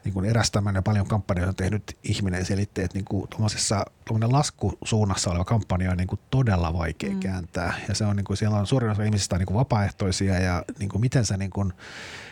[0.05, 3.29] niin kuin eräs tämmöinen paljon kampanjoita tehnyt ihminen selitti, että niin kuin
[4.33, 7.21] laskusuunnassa oleva kampanja on niin kuin todella vaikea mm.
[7.21, 7.75] kääntää.
[7.89, 10.89] Ja se on niin kuin, siellä on suurin osa ihmisistä niin kuin vapaaehtoisia ja niin
[10.89, 11.73] kuin miten sä niin kuin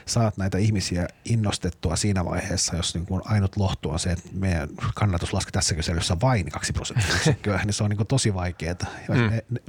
[0.07, 4.69] saat näitä ihmisiä innostettua siinä vaiheessa, jos niin kuin ainut lohtu on se, että meidän
[4.95, 7.17] kannatus laski tässä kyselyssä vain 2 prosenttia
[7.65, 8.75] niin se on niin kuin tosi vaikeaa.
[9.09, 9.17] Mm.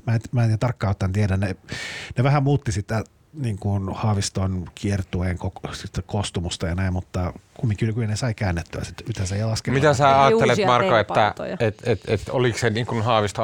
[0.05, 1.55] mä, en, mä en tarkkaan ottaen tiedä, ne,
[2.17, 3.03] ne vähän muutti sitä
[3.33, 5.37] niin kuin Haaviston kiertueen
[6.05, 9.81] kostumusta ja näin, mutta kumminkin kyllä ne sai käännettyä sitten yhdessä ja laskemaan.
[9.81, 13.41] Mitä sä ajattelet Marko, että et, et, et, oliko se niin kuin Haavisto,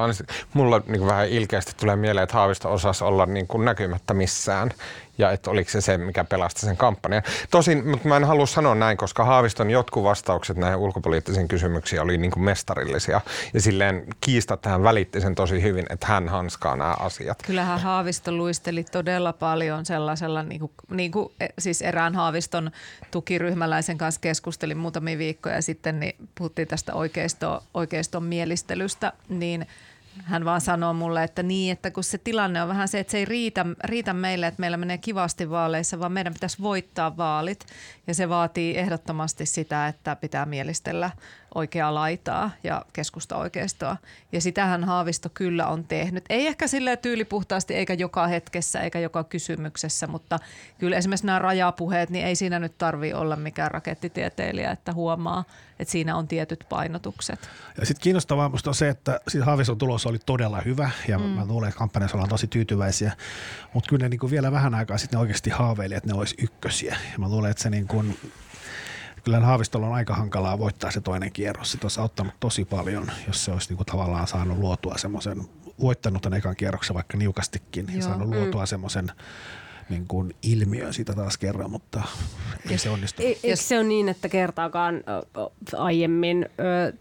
[0.53, 4.71] mulla niin kuin vähän ilkeästi tulee mieleen, että Haavisto osasi olla niin kuin näkymättä missään
[5.17, 7.23] ja että oliko se se, mikä pelasti sen kampanjan.
[7.51, 12.17] Tosin, mutta mä en halua sanoa näin, koska Haaviston jotkut vastaukset näihin ulkopoliittisiin kysymyksiin oli
[12.17, 13.21] niin kuin mestarillisia
[13.53, 17.43] ja silleen kiista tähän välitti sen tosi hyvin, että hän hanskaa nämä asiat.
[17.45, 22.71] Kyllähän Haavisto luisteli todella paljon sellaisella, niin kuin, niin kuin, e, siis erään Haaviston
[23.11, 29.67] tukiryhmäläisen kanssa keskustelin muutamia viikkoja sitten, niin puhuttiin tästä oikeisto, oikeiston mielistelystä, niin–
[30.23, 33.17] hän vaan sanoo mulle, että niin, että kun se tilanne on vähän se, että se
[33.17, 37.65] ei riitä, riitä meille, että meillä menee kivasti vaaleissa, vaan meidän pitäisi voittaa vaalit.
[38.07, 41.11] Ja se vaatii ehdottomasti sitä, että pitää mielistellä
[41.55, 43.97] oikeaa laitaa ja keskusta oikeistoa.
[44.31, 46.25] Ja sitähän Haavisto kyllä on tehnyt.
[46.29, 50.39] Ei ehkä sille tyylipuhtaasti eikä joka hetkessä eikä joka kysymyksessä, mutta
[50.79, 55.43] kyllä esimerkiksi nämä rajapuheet, niin ei siinä nyt tarvi olla mikään rakettitieteilijä, että huomaa,
[55.79, 57.49] että siinä on tietyt painotukset.
[57.79, 61.25] Ja sitten kiinnostavaa minusta on se, että siis Haaviston tulos oli todella hyvä ja mm.
[61.25, 63.11] mä luulen, että kampanjassa ollaan tosi tyytyväisiä,
[63.73, 66.35] mutta kyllä ne niin kuin vielä vähän aikaa sitten ne oikeasti haaveili, että ne olisi
[66.41, 66.97] ykkösiä.
[67.13, 68.17] Ja mä luulen, että se niin kuin
[69.23, 71.71] kyllä Haavistolla on aika hankalaa voittaa se toinen kierros.
[71.71, 75.41] Se olisi auttanut tosi paljon, jos se olisi niinku tavallaan saanut luotua semmoisen,
[75.81, 77.95] voittanut tämän ekan kierroksen vaikka niukastikin Joo.
[77.95, 78.35] ja saanut mm.
[78.35, 79.11] luotua semmoisen
[79.89, 82.01] niin kuin ilmiö siitä taas kerran, mutta
[82.69, 83.21] ei se onnistu.
[83.21, 85.03] Eikö se on niin, että kertaakaan
[85.77, 86.49] aiemmin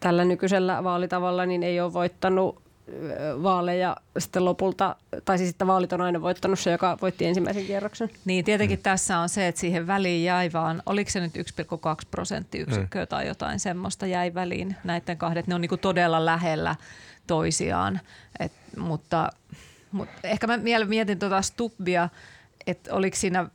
[0.00, 2.62] tällä nykyisellä vaalitavalla niin ei ole voittanut
[3.42, 8.10] vaaleja sitten lopulta, tai siis että vaalit on aina voittanut se, joka voitti ensimmäisen kierroksen.
[8.24, 8.82] Niin, tietenkin mm.
[8.82, 11.42] tässä on se, että siihen väliin jäi vaan, oliko se nyt 1,2
[12.10, 13.08] prosenttiyksikköä mm.
[13.08, 16.76] tai jotain semmoista jäi väliin näiden kahden, että ne on niin todella lähellä
[17.26, 18.00] toisiaan.
[18.40, 19.30] Et, mutta,
[19.92, 22.08] mutta ehkä mä mietin tuota Stubbia,
[22.66, 23.46] että oliko siinä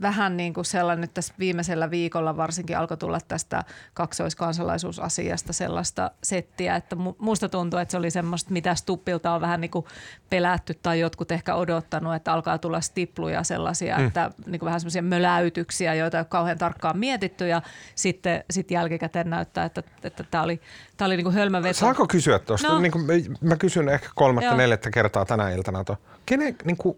[0.00, 6.76] vähän niin kuin sellainen nyt tässä viimeisellä viikolla varsinkin alkoi tulla tästä kaksoiskansalaisuusasiasta sellaista settiä,
[6.76, 9.86] että musta tuntuu, että se oli semmoista, mitä Stuppilta on vähän niin kuin
[10.30, 14.06] pelätty tai jotkut ehkä odottanut, että alkaa tulla stipluja sellaisia, mm.
[14.06, 17.62] että niin kuin vähän semmoisia möläytyksiä, joita ei ole kauhean tarkkaan mietitty ja
[17.94, 20.60] sitten sit jälkikäteen näyttää, että, että tämä oli,
[20.96, 21.78] tää oli niin kuin hölmöveto.
[21.78, 22.68] Saako kysyä tuosta?
[22.68, 22.80] No.
[22.80, 23.04] Niin kuin
[23.40, 25.84] mä kysyn ehkä kolmatta, neljättä kertaa tänä iltana.
[25.84, 25.96] To.
[26.26, 26.96] Kenen, niin kuin,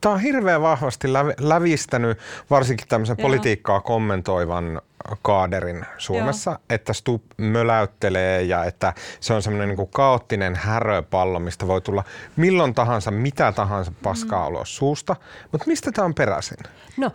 [0.00, 2.18] Tämä on hirveän vahvasti lävistänyt
[2.50, 3.28] varsinkin tämmöisen Joo.
[3.28, 4.80] politiikkaa kommentoivan
[5.22, 6.58] kaaderin Suomessa, Joo.
[6.70, 12.04] että Stub möläyttelee ja että se on semmoinen niin kaoottinen häröpallo, mistä voi tulla
[12.36, 14.54] milloin tahansa, mitä tahansa paskaa mm.
[14.54, 15.16] ulos suusta.
[15.52, 16.58] Mutta mistä tämä on peräisin?
[16.96, 17.10] No,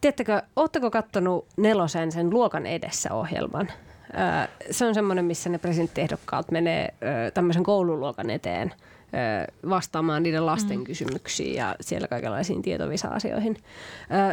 [0.00, 3.72] tiedättekö, ootteko kattonut Nelosen sen Luokan edessä ohjelman?
[4.70, 6.94] Se on semmoinen, missä ne presidenttiehdokkaat menee
[7.34, 8.74] tämmöisen koululuokan eteen–
[9.68, 10.84] vastaamaan niiden lasten mm.
[10.84, 13.56] kysymyksiin ja siellä kaikenlaisiin tietovisa-asioihin.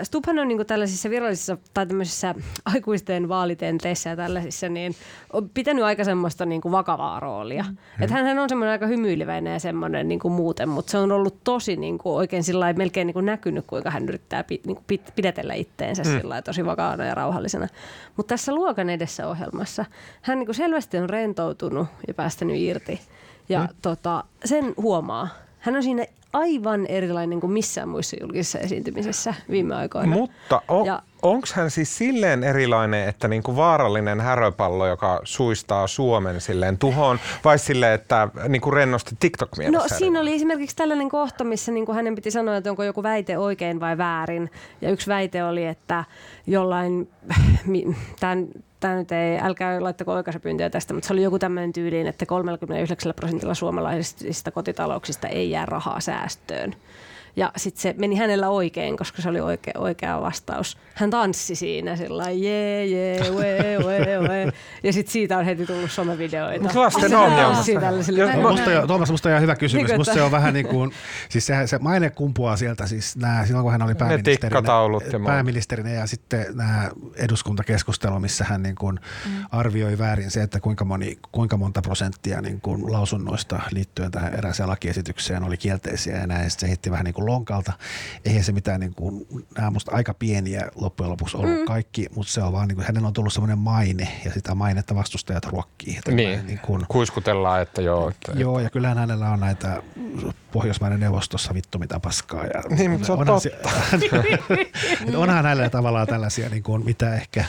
[0.04, 2.36] Stubhan on niin tällaisissa virallisissa tai tämmöisissä
[2.66, 4.96] aikuisten vaalitenteissä ja tällaisissa, niin
[5.34, 7.64] on pitänyt aika semmoista niin kuin vakavaa roolia.
[7.64, 8.04] Mm.
[8.04, 11.44] Että hän on semmoinen aika hymyileväinen ja semmoinen niin kuin muuten, mutta se on ollut
[11.44, 15.00] tosi niin kuin oikein sillä melkein niin kuin näkynyt, kuinka hän yrittää pi, niin kuin
[15.16, 16.20] pidetellä itteensä mm.
[16.20, 17.68] sillä tosi vakaana ja rauhallisena.
[18.18, 19.86] Mutta tässä luokan edessä ohjelmassa
[20.22, 23.00] hän niin kuin selvästi on rentoutunut ja päästänyt irti–
[23.50, 23.68] ja mm.
[23.82, 25.28] tota, sen huomaa.
[25.60, 26.06] Hän on siinä
[26.36, 30.16] aivan erilainen kuin missään muissa julkisissa esiintymisessä viime aikoina.
[30.16, 36.42] Mutta on, ja, onko hän siis silleen erilainen, että niinku vaarallinen häröpallo, joka suistaa Suomen
[36.42, 41.72] silleen tuhoon, vai silleen, että niinku rennosti tiktok No siinä oli esimerkiksi tällainen kohta, missä
[41.72, 44.52] niinku hänen piti sanoa, että onko joku väite oikein vai väärin.
[44.82, 46.04] Ja yksi väite oli, että
[46.48, 47.10] jollain,
[48.20, 48.48] tämän
[48.80, 53.14] tämä nyt ei, älkää laittako oikaisupyyntöjä tästä, mutta se oli joku tämmöinen tyyliin, että 39
[53.16, 56.76] prosentilla suomalaisista kotitalouksista ei jää rahaa säästöön.
[57.36, 60.78] Ja sitten se meni hänellä oikein, koska se oli oikea, oikea vastaus.
[60.94, 64.54] Hän tanssi siinä sillä jee, jee, we, we, we.
[64.84, 66.70] Ja sitten siitä on heti tullut somevideoita.
[66.80, 67.72] Lasten ongelmasta.
[68.42, 69.88] Musta, Tuomas, musta on hyvä kysymys.
[69.88, 70.92] Niin, musta se on vähän niin kuin,
[71.30, 74.62] siis se, se maine kumpuaa sieltä, siis nämä, silloin kun hän oli pääministerinä,
[75.26, 79.32] pääministerinä ja sitten nämä eduskuntakeskustelu, missä hän niin kuin mm.
[79.52, 84.70] arvioi väärin se, että kuinka, moni, kuinka monta prosenttia niin kuin lausunnoista liittyen tähän erääseen
[84.70, 86.52] lakiesitykseen oli kielteisiä ja näin.
[86.52, 87.74] Se heitti vähän niin kuin lonkalta.
[88.26, 91.66] Eihän se mitään, niin kuin, nämä musta aika pieniä loppujen lopuksi ollut mm.
[91.66, 94.96] kaikki, mutta se on vaan, niin kuin, hänellä on tullut semmoinen maine ja sitä mainetta
[94.96, 96.00] vastustajat ruokkii.
[96.08, 98.10] Niin, niin kuin, kuiskutellaan, että joo.
[98.10, 99.82] Että, joo, ja kyllähän hänellä on näitä
[100.52, 102.46] Pohjoismaiden neuvostossa vittu mitä paskaa.
[102.46, 103.70] Ja niin, mutta se on onhan totta.
[105.12, 107.46] Se, onhan hänellä tavallaan tällaisia, niin kuin, mitä ehkä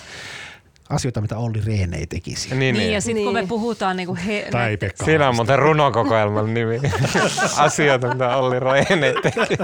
[0.88, 2.48] asioita, mitä Olli Rehn ei tekisi.
[2.48, 2.74] Niin, niin.
[2.74, 3.26] niin ja sitten niin.
[3.26, 3.48] kun me niin.
[3.48, 4.48] puhutaan niin kuin he...
[4.50, 6.80] Tai Pekka Siinä on muuten runokokoelman nimi.
[7.56, 9.62] asioita, mitä Olli Rehn ei tekisi.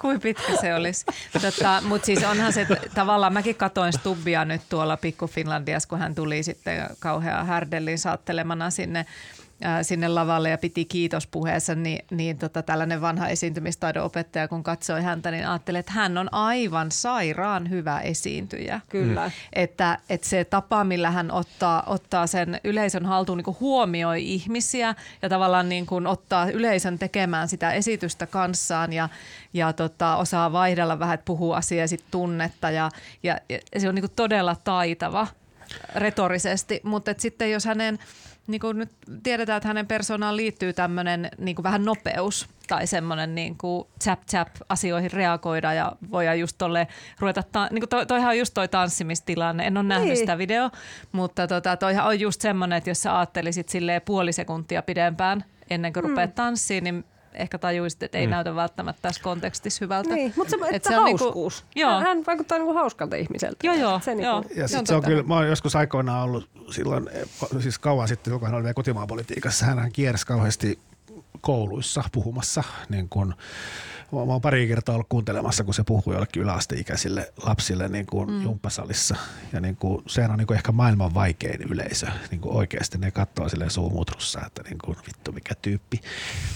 [0.00, 1.06] Kuin pitkä se olisi.
[1.32, 6.14] Tota, Mutta siis onhan se, tavallaan mäkin katoin Stubbia nyt tuolla Pikku Finlandias, kun hän
[6.14, 9.06] tuli sitten kauhean härdellin saattelemana sinne
[9.82, 15.30] sinne lavalle ja piti kiitospuheessa, niin, niin tota, tällainen vanha esiintymistaidon opettaja, kun katsoi häntä,
[15.30, 18.80] niin ajattelin, että hän on aivan sairaan hyvä esiintyjä.
[18.88, 19.26] Kyllä.
[19.26, 19.32] Mm.
[19.52, 24.94] Että, että se tapa, millä hän ottaa, ottaa sen yleisön haltuun, niin kuin huomioi ihmisiä
[25.22, 29.08] ja tavallaan niin kuin ottaa yleisön tekemään sitä esitystä kanssaan ja,
[29.52, 32.90] ja tota, osaa vaihdella vähän, että puhuu asiaa sit tunnetta ja,
[33.22, 35.26] ja, ja se on niin kuin todella taitava
[35.94, 37.98] retorisesti, mutta sitten jos hänen
[38.46, 38.90] niin kuin nyt
[39.22, 43.58] tiedetään, että hänen persoonaan liittyy tämmöinen niin vähän nopeus tai semmoinen niin
[44.04, 48.38] chap chap asioihin reagoida ja voidaan just tolle ruveta, ta- niin kuin toi, toihan on
[48.38, 50.16] just toi tanssimistilanne, en ole nähnyt niin.
[50.16, 50.70] sitä video,
[51.12, 55.92] mutta tota, toihan on just semmoinen, että jos sä ajattelisit silleen puoli sekuntia pidempään ennen
[55.92, 56.10] kuin mm.
[56.10, 57.04] rupeat tanssiin, niin
[57.36, 58.30] ehkä tajuisit, että ei mm.
[58.30, 60.14] näytä välttämättä tässä kontekstissa hyvältä.
[60.14, 61.62] Niin, mutta se, että se on hauskuus.
[61.62, 62.00] Niinku, joo.
[62.00, 63.66] Hän vaikuttaa niinku hauskalta ihmiseltä.
[63.66, 64.00] Joo, joo.
[64.04, 64.40] Se, joo.
[64.40, 67.10] Niinku, ja sit se on kyllä, mä oon joskus aikoinaan ollut silloin,
[67.60, 70.78] siis kauan sitten, kun hän oli vielä kotimaapolitiikassa, hän kiersi kauheasti
[71.40, 73.34] kouluissa puhumassa niin kuin
[74.12, 78.42] Mä oon pari kertaa ollut kuuntelemassa, kun se puhuu jollekin yläasteikäisille lapsille niin kuin mm.
[78.42, 79.16] jumppasalissa.
[79.52, 82.06] Ja niin kuin, sehän on niin kuin ehkä maailman vaikein yleisö.
[82.30, 86.00] Niin kuin oikeasti ne katsoo silleen suumutrussa, että niin kuin, vittu mikä tyyppi.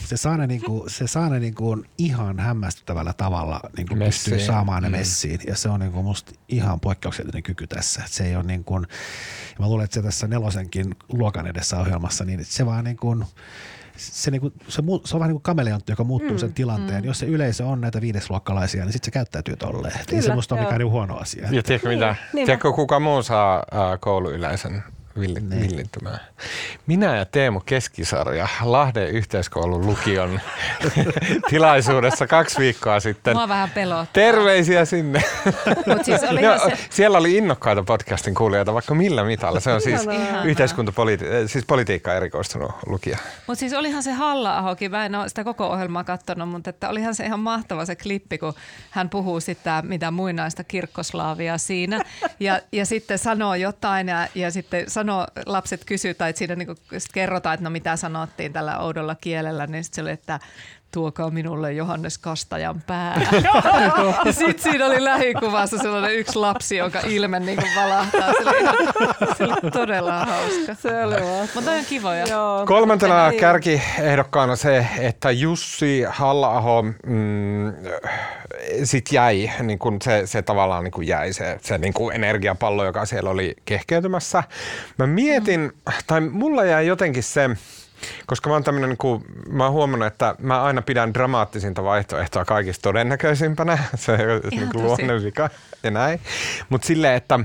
[0.05, 3.99] Se saa ne, niin kuin, se saa ne niin kuin ihan hämmästyttävällä tavalla niin kuin
[4.01, 4.97] pystyy saamaan ne mm.
[4.97, 5.41] messiin.
[5.47, 8.01] Ja se on niin kuin musta ihan poikkeuksellinen kyky tässä.
[8.05, 8.87] Että se ei ole niin kuin,
[9.59, 13.25] mä luulen, että se tässä nelosenkin luokan edessä ohjelmassa, niin se vaan niin kuin,
[14.01, 17.03] se, niinku, se, se on vähän niin kuin kameleontti, joka muuttuu mm, sen tilanteen.
[17.03, 17.07] Mm.
[17.07, 20.01] Jos se yleisö on näitä viidesluokkalaisia, niin sitten se käyttäytyy tolleen.
[20.13, 21.49] Ei se musta ole mikään niin huono asia.
[21.51, 25.00] Ja tiedätkö, mitä, niin, tiedätkö kuka muu saa äh, kouluyleisön niin.
[25.17, 26.21] Villintymään.
[26.87, 30.41] Minä ja Teemu Keskisarja Lahden yhteiskoulun lukion
[31.51, 33.37] tilaisuudessa kaksi viikkoa sitten.
[33.37, 34.13] Mua vähän pelottaa.
[34.13, 35.23] Terveisiä sinne.
[35.87, 36.87] Mut siis oli se...
[36.91, 39.61] Siellä oli innokkaita podcastin kuulijoita vaikka millä mitalla.
[39.61, 40.01] Se on siis
[40.45, 43.19] yhteiskuntapoliti- siis politiikka erikoistunut lukija.
[43.47, 47.15] Mutta siis olihan se Halla-ahokin, mä en ole sitä koko ohjelmaa katsonut, mutta että olihan
[47.15, 48.55] se ihan mahtava se klippi, kun
[48.91, 52.05] hän puhuu sitä mitä muinaista kirkkoslaavia siinä
[52.41, 55.01] ja, ja sitten sanoo jotain ja, ja sitten sanoo,
[55.47, 56.75] lapset kysyy tai siinä niinku
[57.13, 60.41] kerrotaan, että no mitä sanottiin tällä oudolla kielellä, niin sitten se oli, että
[60.91, 63.21] tuokaa minulle Johannes Kastajan pää.
[64.25, 68.33] ja sitten siinä oli lähikuvassa sellainen yksi lapsi, jonka ilme niin kuin valahtaa.
[68.33, 70.75] Se oli, se oli todella hauska.
[70.75, 71.15] Se oli
[71.55, 72.27] Mutta on kivoja.
[72.27, 72.67] Joo.
[72.67, 77.73] Kolmantena kärkiehdokkaana se, että Jussi halla mm,
[78.85, 82.85] sit jäi, niin kun se, se tavallaan niin kun jäi se, se niin kun energiapallo,
[82.85, 84.43] joka siellä oli kehkeytymässä.
[84.99, 85.93] Mä mietin, mm.
[86.07, 87.51] tai mulla jäi jotenkin se,
[88.27, 92.45] koska mä oon tämmönen, niin kuin, mä oon huomannut, että mä aina pidän dramaattisinta vaihtoehtoa
[92.45, 93.79] kaikista todennäköisimpänä.
[93.97, 94.19] Se on
[94.51, 95.51] niin luonne vika
[95.83, 96.21] ja näin.
[96.69, 97.41] Mutta silleen, että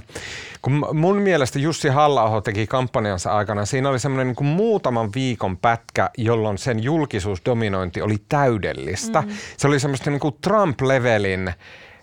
[0.62, 6.10] kun mun mielestä Jussi halla teki kampanjansa aikana, siinä oli semmoinen niin muutaman viikon pätkä,
[6.18, 9.22] jolloin sen julkisuusdominointi oli täydellistä.
[9.22, 9.30] Mm.
[9.58, 11.54] Se oli semmoista niin kuin Trump-levelin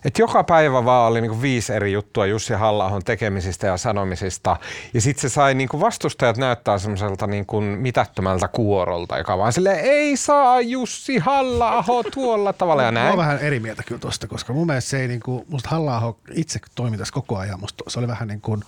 [0.05, 4.57] että joka päivä vaan oli niinku viisi eri juttua Jussi halla tekemisistä ja sanomisista.
[4.93, 10.17] Ja sitten se sai niinku vastustajat näyttää semmoiselta niinku mitättömältä kuorolta, joka vaan silleen, ei
[10.17, 13.05] saa Jussi halla tuolla tavalla ja näin.
[13.05, 16.15] Mä oon vähän eri mieltä kyllä tosta, koska mun mielestä se ei niinku, musta halla
[16.33, 17.59] itse toimitaisi koko ajan.
[17.59, 18.63] Musta se oli vähän niin kuin,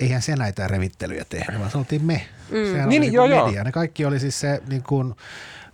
[0.00, 2.26] eihän se näitä revittelyjä tehnyt, vaan se oltiin me.
[2.50, 2.72] Mm.
[2.72, 3.52] Sehän niin, oli niin, joo, media.
[3.54, 3.64] Joo.
[3.64, 5.14] Ne kaikki oli siis se niin kuin,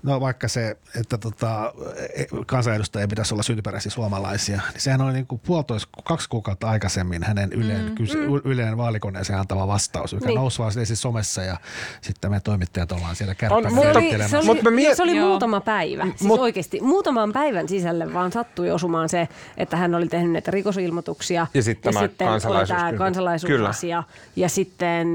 [0.03, 1.73] No vaikka se, että tota,
[2.17, 7.23] e, kansanedustajia pitäisi olla syntyperäisiä suomalaisia, niin sehän oli niin kuin puolitoista, kaksi kuukautta aikaisemmin
[7.23, 8.41] hänen yleen, mm, kysy, mm.
[8.45, 10.37] yleen vaalikoneeseen antama vastaus, joka niin.
[10.37, 11.57] nousi vaan siis somessa ja
[12.01, 13.35] sitten me toimittajat ollaan siellä.
[13.39, 18.15] Se oli, se oli, mie- se oli muutama päivä, siis Mut, oikeasti muutaman päivän sisälle
[18.15, 22.79] vaan sattui osumaan se, että hän oli tehnyt näitä rikosilmoituksia ja, sitten ja sitten kansalaisuus,
[22.79, 24.03] tämä kansalaisuusasia
[24.37, 25.09] ja sitten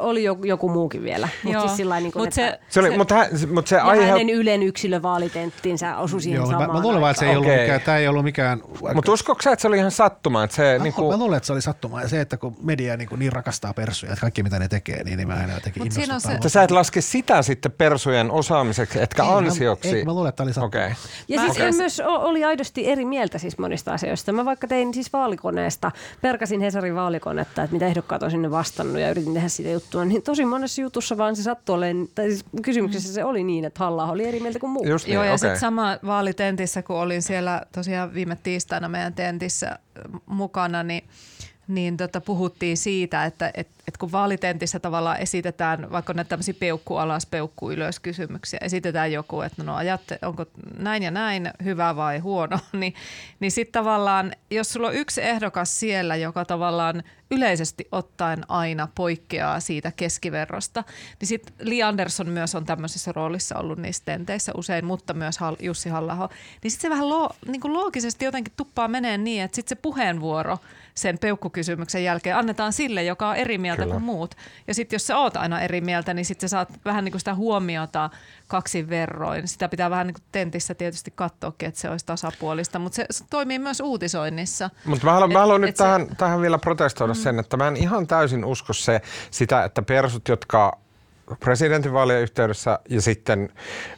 [0.00, 1.28] oli joku muukin vielä.
[1.42, 4.06] Mutta siis sillä niin kuin, Mut se, se, oli, mutta, hän, mutta se ja aihe...
[4.06, 7.50] hänen Ylen yksilövaalitenttinsä osui siihen Joo, samaan mä, mä luulen vaan, että se ei okay.
[7.50, 8.62] ollut mikään, tämä ei ollut mikään...
[8.94, 10.44] Mutta uskoiko sä, että se oli ihan sattuma?
[10.44, 11.14] Että se, mä, niin kuin...
[11.14, 12.02] mä luulen, että se oli sattuma.
[12.02, 15.04] Ja se, että kun media niin, kuin niin rakastaa persuja, että kaikki mitä ne tekee,
[15.04, 16.32] niin, niin mä en jotenkin Mut se...
[16.32, 19.90] Että sä et laske sitä sitten persujen osaamiseksi, etkä ei, ansioksi.
[19.90, 20.66] Mä, ei, mä luulen, että oli sattuma.
[20.66, 20.92] Okay.
[21.28, 21.72] Ja siis okay.
[21.72, 24.32] myös oli aidosti eri mieltä siis monista asioista.
[24.32, 29.10] Mä vaikka tein siis vaalikoneesta, perkasin Hesarin vaalikonetta, että mitä ehdokkaat on sinne vastannut ja
[29.10, 32.44] yritin tehdä siitä juttua, niin tosi monessa jutussa vaan se sattui olemaan, tai siis
[32.90, 34.86] kysymyksessä se oli niin, että halla oli eri mieltä kuin muu.
[34.86, 35.38] Just niin, Joo, ja okay.
[35.38, 39.78] sitten sama vaalitentissä, kun olin siellä tosiaan viime tiistaina meidän tentissä
[40.26, 41.04] mukana, niin
[41.70, 46.96] niin tota, puhuttiin siitä, että et, et kun vaalitentissä tavallaan esitetään vaikka näitä tämmöisiä peukku
[46.96, 50.46] alas, peukku ylös kysymyksiä, esitetään joku, että no ajatte, onko
[50.78, 52.94] näin ja näin hyvä vai huono, niin,
[53.40, 59.60] niin sitten tavallaan, jos sulla on yksi ehdokas siellä, joka tavallaan yleisesti ottaen aina poikkeaa
[59.60, 60.84] siitä keskiverrosta,
[61.20, 65.88] niin sitten Li Andersson myös on tämmöisessä roolissa ollut niissä tenteissä usein, mutta myös Jussi
[65.88, 66.28] halla
[66.62, 70.58] niin sitten se vähän lo, niin loogisesti jotenkin tuppaa menee niin, että sitten se puheenvuoro–
[71.00, 73.92] sen peukkukysymyksen jälkeen annetaan sille, joka on eri mieltä Kyllä.
[73.92, 74.34] kuin muut.
[74.66, 77.20] Ja sitten jos sä oot aina eri mieltä, niin sitten sä saat vähän niin kuin
[77.20, 78.10] sitä huomiota
[78.48, 79.48] kaksin verroin.
[79.48, 83.24] Sitä pitää vähän niin kuin tentissä tietysti katsoakin, että se olisi tasapuolista, mutta se, se
[83.30, 84.70] toimii myös uutisoinnissa.
[84.84, 85.84] Mutta mä haluan, et, mä haluan nyt se...
[85.84, 87.20] tähän, tähän vielä protestoida mm.
[87.20, 90.78] sen, että mä en ihan täysin usko se, sitä, että persut, jotka
[91.40, 93.48] presidentinvaalien yhteydessä ja sitten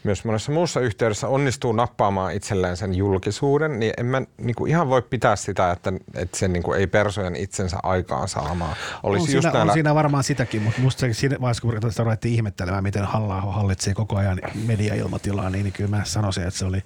[0.05, 4.88] myös monessa muussa yhteydessä onnistuu nappaamaan itselleen sen julkisuuden, niin en mä niin kuin ihan
[4.88, 8.77] voi pitää sitä, että, että se niin kuin ei persojen itsensä aikaan saamaan.
[9.03, 9.71] Olisi on, just siinä, näillä...
[9.71, 14.16] on siinä varmaan sitäkin, mutta musta siinä vaiheessa, kun ruvettiin ihmettelemään, miten halla hallitsee koko
[14.16, 16.83] ajan mediailmatilaa, niin, niin kyllä mä sanoisin, että se oli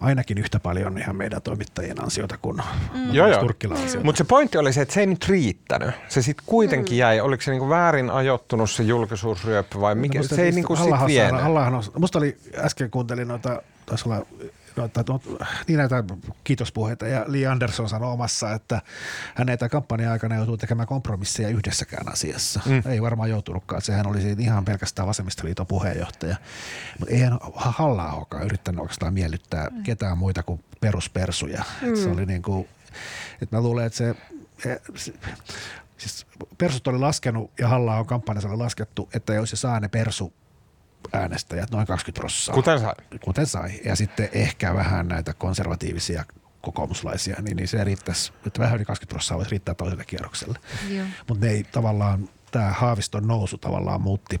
[0.00, 3.14] ainakin yhtä paljon ihan meidän toimittajien ansiota kuin mm.
[3.14, 3.48] joo, joo.
[3.70, 4.04] ansiota.
[4.04, 5.90] Mutta se pointti oli se, että se ei nyt riittänyt.
[6.08, 6.98] Se sitten kuitenkin mm.
[6.98, 10.86] jäi, oliko se niinku väärin ajoittunut se julkisuusryöppy vai mikä, no, se ei niinku sit
[11.06, 11.40] vienyt.
[11.98, 14.26] Musta oli, äsken kuuntelin noita, taisi olla
[14.76, 15.20] no, no,
[15.66, 16.04] niin näitä
[16.44, 17.06] kiitospuheita.
[17.06, 18.82] Ja Lee Anderson sanoi omassa, että
[19.34, 22.60] hän ei kampanjan aikana joutuu tekemään kompromisseja yhdessäkään asiassa.
[22.66, 22.82] Mm.
[22.90, 23.82] Ei varmaan joutunutkaan.
[23.82, 26.36] Sehän oli ihan pelkästään vasemmistoliiton puheenjohtaja.
[26.98, 29.82] Mutta eihän halla yrittänyt oikeastaan miellyttää mm.
[29.82, 31.64] ketään muita kuin peruspersuja.
[31.82, 31.88] Mm.
[31.88, 32.68] Et se oli niin kuin,
[33.42, 34.14] että mä luulen, että se,
[34.94, 35.12] se
[35.96, 36.26] siis
[36.58, 40.32] persut oli laskenut ja halla on kampanjassa oli laskettu, että jos se saa ne persu
[41.12, 42.54] äänestäjät, noin 20 prosenttia.
[42.54, 42.94] Kuten sai.
[43.24, 43.80] Kuten sai.
[43.84, 46.24] Ja sitten ehkä vähän näitä konservatiivisia
[46.60, 50.58] kokoomuslaisia, niin, niin se riittäisi, että vähän yli 20 prosenttia voisi riittää toiselle kierrokselle.
[51.28, 54.40] Mutta ne ei tavallaan, tämä Haaviston nousu tavallaan muutti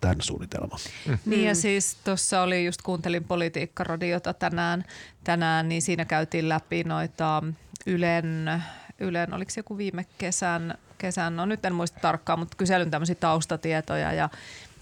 [0.00, 0.78] tämän suunnitelman.
[1.06, 1.18] Mm.
[1.26, 4.84] Niin ja siis tuossa oli just kuuntelin politiikkaradiota tänään,
[5.24, 7.42] tänään, niin siinä käytiin läpi noita
[7.86, 8.50] Ylen,
[8.98, 13.14] Ylen oliko se joku viime kesän, kesän, no nyt en muista tarkkaan, mutta kyselyn tämmöisiä
[13.14, 14.28] taustatietoja ja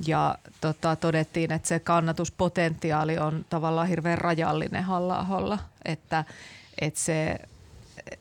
[0.07, 6.25] ja tota, todettiin, että se kannatuspotentiaali on tavallaan hirveän rajallinen halla että,
[6.81, 7.39] että se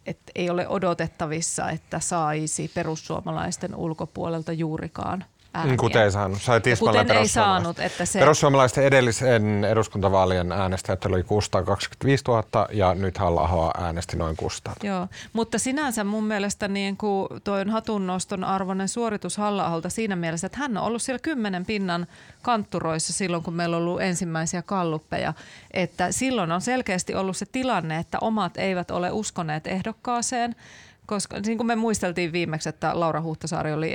[0.05, 5.77] että ei ole odotettavissa, että saisi perussuomalaisten ulkopuolelta juurikaan– ääniä.
[5.77, 6.41] Kuten ei saanut.
[6.41, 7.79] Sai kuten ei saanut.
[7.79, 8.19] Että se...
[8.19, 15.59] Perussuomalaisten edellisen eduskuntavaalien äänestäjät oli 625 000 ja nyt halla äänesti noin 600 Joo, mutta
[15.59, 20.77] sinänsä mun mielestä niin kuin toi on hatunnoston arvoinen suoritus halla siinä mielessä, että hän
[20.77, 22.07] on ollut siellä kymmenen pinnan
[22.41, 25.33] kantturoissa silloin, kun meillä on ollut ensimmäisiä kalluppeja.
[25.71, 30.55] Että silloin on selkeästi ollut se tilanne, että omat eivät ole uskoneet ehdokkaaseen–
[31.09, 33.93] koska niin kuin me muisteltiin viimeksi, että Laura Huhtasaari oli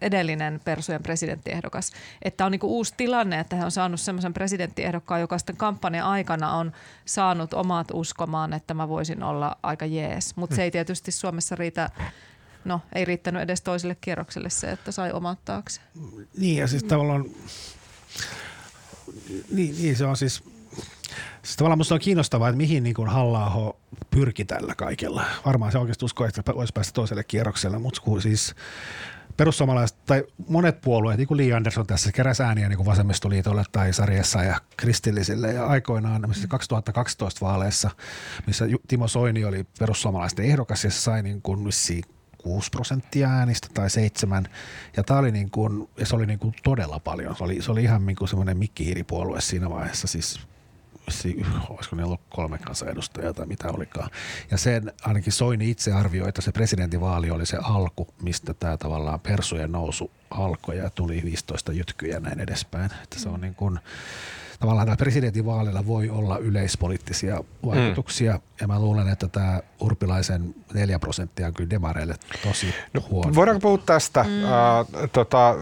[0.00, 1.92] edellinen Persujen presidenttiehdokas,
[2.22, 6.06] että on niin kuin uusi tilanne, että hän on saanut semmoisen presidenttiehdokkaan, joka sitten kampanjan
[6.06, 6.72] aikana on
[7.04, 10.36] saanut omat uskomaan, että mä voisin olla aika jees.
[10.36, 11.90] Mutta se ei tietysti Suomessa riitä
[12.64, 15.80] no ei riittänyt edes toiselle kierrokselle se, että sai omat taakse.
[16.38, 17.24] Niin ja siis tavallaan,
[19.50, 20.42] niin, niin se on siis
[21.42, 23.74] Siis tavallaan minusta on kiinnostavaa, että mihin niin halla
[24.10, 25.24] pyrki tällä kaikella.
[25.46, 28.54] Varmaan se oikeasti uskoo, että olisi päästä toiselle kierrokselle, mutta siis
[29.36, 33.92] perussuomalaiset tai monet puolueet, niin kuin Li Andersson tässä keräsi ääniä niin kuin vasemmistoliitolle tai
[33.92, 35.52] sarjassa ja kristillisille.
[35.52, 37.90] Ja aikoinaan 2012 vaaleissa,
[38.46, 41.68] missä Timo Soini oli perussuomalaisten ehdokas ja se sai niin kuin
[42.38, 44.48] 6 prosenttia äänistä tai seitsemän.
[44.96, 47.36] Ja, tämä oli niin kuin, ja se oli niin kuin todella paljon.
[47.36, 50.06] Se oli, se oli ihan niin kuin semmoinen mikkihiiripuolue siinä vaiheessa.
[50.06, 50.40] Siis
[51.68, 54.10] olisiko ne ollut kolme kansanedustajaa tai mitä olikaan.
[54.50, 59.20] Ja sen ainakin Soini itse arvioi, että se presidentinvaali oli se alku, mistä tämä tavallaan
[59.20, 62.90] persujen nousu alkoi ja tuli 15 jytkyjä ja näin edespäin.
[63.02, 63.78] Että se on niin kuin,
[64.60, 68.40] tavallaan tämä presidentinvaalilla voi olla yleispoliittisia vaikutuksia, mm.
[68.60, 73.34] ja mä luulen, että tämä Urpilaisen 4 prosenttia on kyllä demareille tosi no, huono.
[73.34, 74.22] Voidaanko puhua tästä?
[74.22, 74.28] Mm.
[74.42, 75.54] Uh, tota,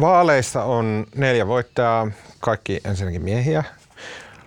[0.00, 2.10] vaaleissa on neljä voittajaa,
[2.40, 3.64] kaikki ensinnäkin miehiä,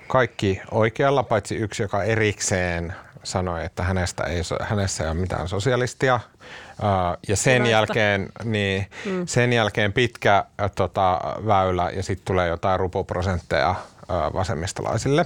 [0.07, 2.93] kaikki oikealla, paitsi yksi, joka erikseen
[3.23, 6.19] sanoi, että hänestä ei, hänessä ei ole mitään sosialistia.
[7.27, 9.27] Ja sen jälkeen, niin, mm.
[9.27, 10.45] sen jälkeen pitkä
[10.75, 13.75] tota, väylä ja sitten tulee jotain rupuprosentteja
[14.33, 15.25] vasemmistolaisille.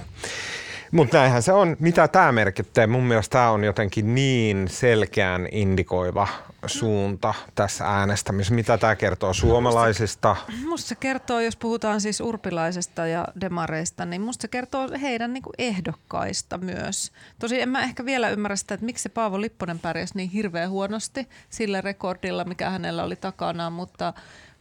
[0.92, 1.76] Mutta näinhän se on.
[1.80, 2.86] Mitä tämä merkittää?
[2.86, 6.28] Mun mielestä tämä on jotenkin niin selkeän indikoiva
[6.66, 8.54] suunta tässä äänestämisessä.
[8.54, 10.36] Mitä tämä kertoo suomalaisista?
[10.66, 15.42] Musta se kertoo, jos puhutaan siis urpilaisesta ja demareista, niin musta se kertoo heidän niin
[15.42, 17.12] kuin ehdokkaista myös.
[17.38, 20.70] Tosi en mä ehkä vielä ymmärrä sitä, että miksi se Paavo Lipponen pärjäsi niin hirveän
[20.70, 24.12] huonosti sillä rekordilla, mikä hänellä oli takana, mutta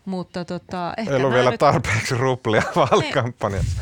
[0.05, 1.59] mutta tota, ehkä Ei ollut vielä nyt...
[1.59, 3.81] tarpeeksi ruplia vaalikampanjassa.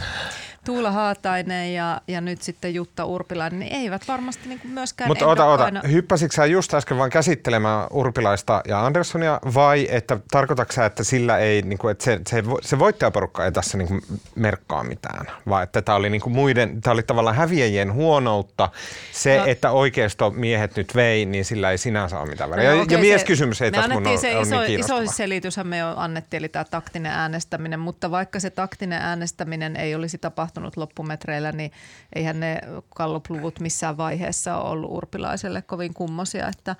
[0.69, 5.27] Tuula Haatainen ja, ja nyt sitten Jutta Urpilainen, niin eivät varmasti niin kuin myöskään Mutta
[5.27, 5.71] ota, ota.
[5.91, 11.37] Hyppäsitkö sä just äsken vaan käsittelemään Urpilaista ja Anderssonia vai että tarkoitatko sä, että sillä
[11.37, 14.01] ei, niin kuin, että se, se, se voittajaporukka ei tässä niin kuin
[14.35, 15.25] merkkaa mitään?
[15.49, 18.69] Vai että tämä oli, niin kuin muiden, tämä oli tavallaan häviäjien huonoutta.
[19.11, 22.69] Se, no, että oikeisto miehet nyt vei, niin sillä ei sinänsä ole mitään väliä.
[22.69, 25.67] No, ja, okay, ja mieskysymys ei tässä mun ole, se on iso, niin iso selityshän
[25.67, 30.58] me jo annettiin, eli tämä taktinen äänestäminen, mutta vaikka se taktinen äänestäminen ei olisi tapahtunut
[30.59, 31.71] tapahtunut loppumetreillä, niin
[32.15, 32.61] eihän ne
[32.95, 36.75] kallopluvut missään vaiheessa ole ollut urpilaiselle kovin kummosia, että,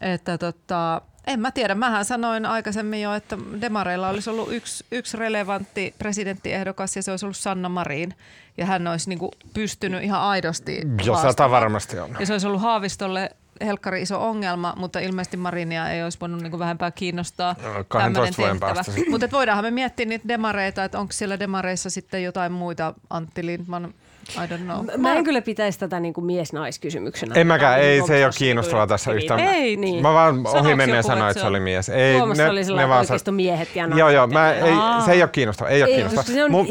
[0.00, 1.74] että tota, en mä tiedä.
[1.74, 7.26] Mähän sanoin aikaisemmin jo, että Demareilla olisi ollut yksi, yksi relevantti presidenttiehdokas ja se olisi
[7.26, 8.14] ollut Sanna Marin.
[8.56, 12.16] Ja hän olisi niin kuin pystynyt ihan aidosti Jo sata varmasti on.
[12.20, 13.30] Ja se olisi ollut Haavistolle
[13.60, 18.82] helkkari iso ongelma, mutta ilmeisesti Marinia ei olisi voinut niin vähempää kiinnostaa no, tämmöinen tehtävä.
[19.10, 23.94] Mutta voidaanhan me miettiä niitä demareita, että onko siellä demareissa sitten jotain muita Antti Lindman
[24.28, 24.86] I don't know.
[24.86, 27.34] Mä, mä en kyllä pitäisi tätä niin kuin mies-naiskysymyksenä.
[27.34, 29.40] En mäkään, ei, se ei ole kiinnostavaa tässä yhtään.
[29.40, 30.02] Ei, niin.
[30.02, 31.88] Mä vaan ohi menneen sanoin, että se oli mies.
[31.88, 34.74] Ei, ne, oli sellainen ne oikeisto miehet ja Joo, joo, mä, ei,
[35.04, 35.70] se ei ole kiinnostavaa.
[35.70, 36.24] Ei ole kiinnostavaa.
[36.24, 36.66] Se on mut,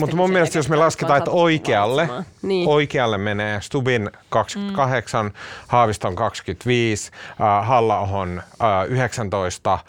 [0.00, 2.08] Mutta mun mielestä, jos me lasketaan, että oikealle,
[2.42, 2.68] niin.
[2.68, 5.32] oikealle menee Stubin 28, mm.
[5.68, 9.80] Haaviston 25, äh, Halla-ohon äh, 19 äh,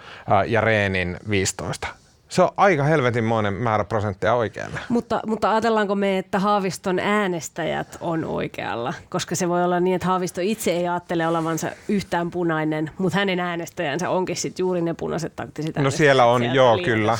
[0.47, 2.00] ja Reenin 15
[2.31, 4.79] Se on aika helvetinmoinen määrä prosenttia oikealle.
[4.89, 8.93] Mutta, mutta ajatellaanko me, että Haaviston äänestäjät on oikealla?
[9.09, 13.39] Koska se voi olla niin, että Haavisto itse ei ajattele olevansa yhtään punainen, mutta hänen
[13.39, 17.17] äänestäjänsä onkin sitten juuri ne punaiset taktiset No siellä on, joo kyllä.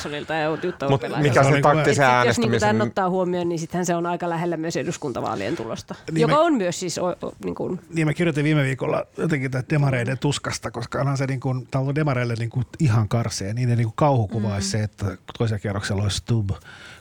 [0.88, 2.68] Mutta mikä se taktisen äänestämisen...
[2.68, 6.34] Jos niin ottaa huomioon, niin sittenhän se on aika lähellä myös eduskuntavaalien tulosta, niin joka
[6.34, 6.98] me, on myös siis...
[6.98, 7.80] O, o, niin, kuin...
[7.94, 11.94] niin mä kirjoitin viime viikolla jotenkin tätä demareiden tuskasta, koska onhan se niin kuin, on
[11.94, 13.54] demareille niin kuin ihan karsee.
[13.54, 14.54] Niiden niin kuin kauhukuva mm.
[14.54, 15.01] olisi se, että
[15.38, 16.50] toisella kierroksella olisi Stub,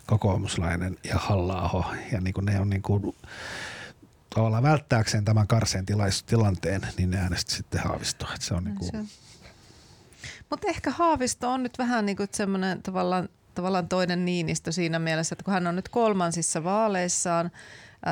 [0.08, 3.16] kokoomuslainen ja halla Ja niin kuin ne on niin kuin,
[4.36, 5.86] tavallaan välttääkseen tämän karseen
[6.26, 8.30] tilanteen, niin ne äänestä sitten Haavistoa.
[8.39, 9.10] Se on niin kuin...
[10.49, 15.34] Mutta ehkä Haavisto on nyt vähän niin kuin semmoinen tavallaan, tavallaan toinen Niinistö siinä mielessä,
[15.34, 17.52] että kun hän on nyt kolmansissa vaaleissaan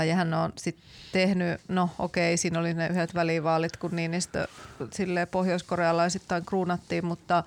[0.07, 4.47] ja hän on sitten tehnyt, no okei, siinä oli ne yhdet välivaalit, kun Niinistö
[4.93, 7.43] sille pohjoiskorealaisittain kruunattiin, mutta,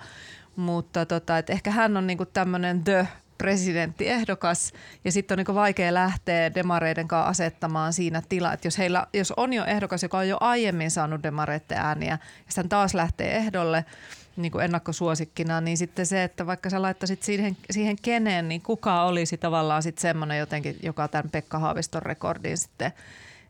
[0.55, 4.73] mutta tota, et ehkä hän on niinku tämmöinen the presidenttiehdokas
[5.05, 9.33] ja sitten on niinku vaikea lähteä demareiden kanssa asettamaan siinä tilaa, että jos, heillä, jos
[9.37, 13.85] on jo ehdokas, joka on jo aiemmin saanut demareiden ääniä ja sitten taas lähtee ehdolle
[14.35, 19.03] niin kuin ennakkosuosikkina, niin sitten se, että vaikka sä laittaisit siihen, siihen keneen, niin kuka
[19.03, 22.91] olisi tavallaan sitten semmoinen jotenkin, joka tämän Pekka Haaviston rekordin sitten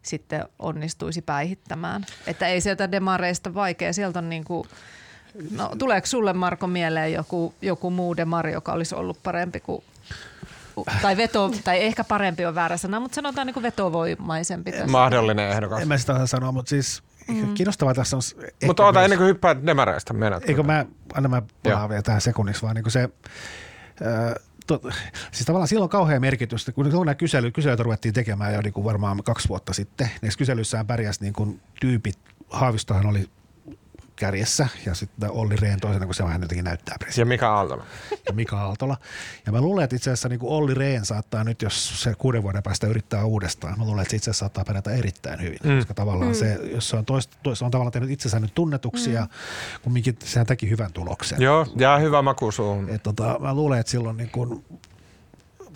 [0.02, 2.06] sitten onnistuisi päihittämään.
[2.28, 4.68] Että ei sieltä demareista vaikea, sieltä on niin kuin,
[5.52, 9.84] no tuleeko sulle Marko mieleen joku, joku muu demari, joka olisi ollut parempi kuin
[11.02, 14.72] tai, veto, tai ehkä parempi on väärä sana, mutta sanotaan niin kuin vetovoimaisempi.
[14.72, 14.88] Tässä.
[14.88, 15.82] Mahdollinen ehdokas.
[15.82, 17.54] En mä sitä sanoa, mutta siis mm.
[17.54, 18.22] kiinnostavaa tässä on...
[18.66, 20.42] Mutta oota, myös, ennen kuin hyppäät demareista, mennään.
[20.48, 23.10] Eikö mä, anna mä palaan vielä tähän sekunniksi, vaan niin kuin se...
[24.06, 24.34] Äh,
[24.68, 24.82] to,
[25.32, 28.84] siis tavallaan silloin on kauhean merkitystä, kun nämä kysely, kyselyt ruvettiin tekemään jo niin kuin
[28.84, 30.10] varmaan kaksi vuotta sitten.
[30.22, 32.18] Näissä kyselyissä pärjäsi niin kuin tyypit,
[32.50, 33.30] Haavistohan oli
[34.16, 37.22] kärjessä ja sitten Olli Rehn toisena, kun se vähän jotenkin näyttää presidentti.
[37.22, 37.86] Ja Mika Aaltola.
[38.28, 38.98] Ja Mika Aaltola.
[39.46, 42.44] Ja mä luulen, että itse asiassa niin kuin Olli Rehn saattaa nyt, jos se kuuden
[42.44, 45.60] vuoden päästä yrittää uudestaan, mä luulen, että se itse asiassa saattaa pärjätä erittäin hyvin.
[45.64, 45.78] Mm.
[45.78, 46.36] Koska tavallaan mm.
[46.36, 49.30] se, jos se on, toist, toist, on tavallaan tehnyt itsensä nyt tunnetuksia, mm.
[49.84, 51.42] kumminkin sehän teki hyvän tuloksen.
[51.42, 52.90] Joo, ja hyvä maku suun.
[52.90, 54.66] Et tota, mä luulen, että silloin niin kuin,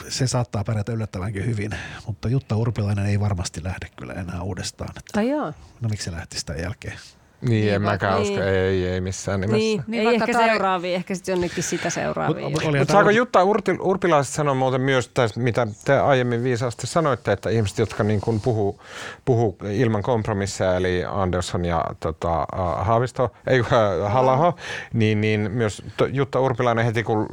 [0.10, 1.72] se saattaa pärjätä yllättävänkin hyvin,
[2.06, 4.90] mutta Jutta Urpilainen ei varmasti lähde kyllä enää uudestaan.
[4.90, 5.54] Että, Ai joo.
[5.82, 6.98] No miksi se lähti sitä jälkeen?
[7.42, 8.32] Niin, niin en mäkään niin.
[8.32, 9.58] usko, ei, ei missään nimessä.
[9.58, 12.50] Niin, niin ei ehkä tar- seuraavia, ehkä sitten jonnekin sitä seuraavia.
[12.50, 17.32] Mutta mut saako Jutta Urti, Urpilaiset sanoa muuten myös, tästä, mitä te aiemmin viisaasti sanoitte,
[17.32, 18.82] että ihmiset, jotka niin kuin puhuu,
[19.26, 22.46] puhuu ilman kompromisseja, eli Andersson ja tota,
[22.78, 23.62] Haavisto, ei
[24.08, 24.56] Halaho,
[24.94, 27.28] niin, niin myös Jutta Urpilainen heti kun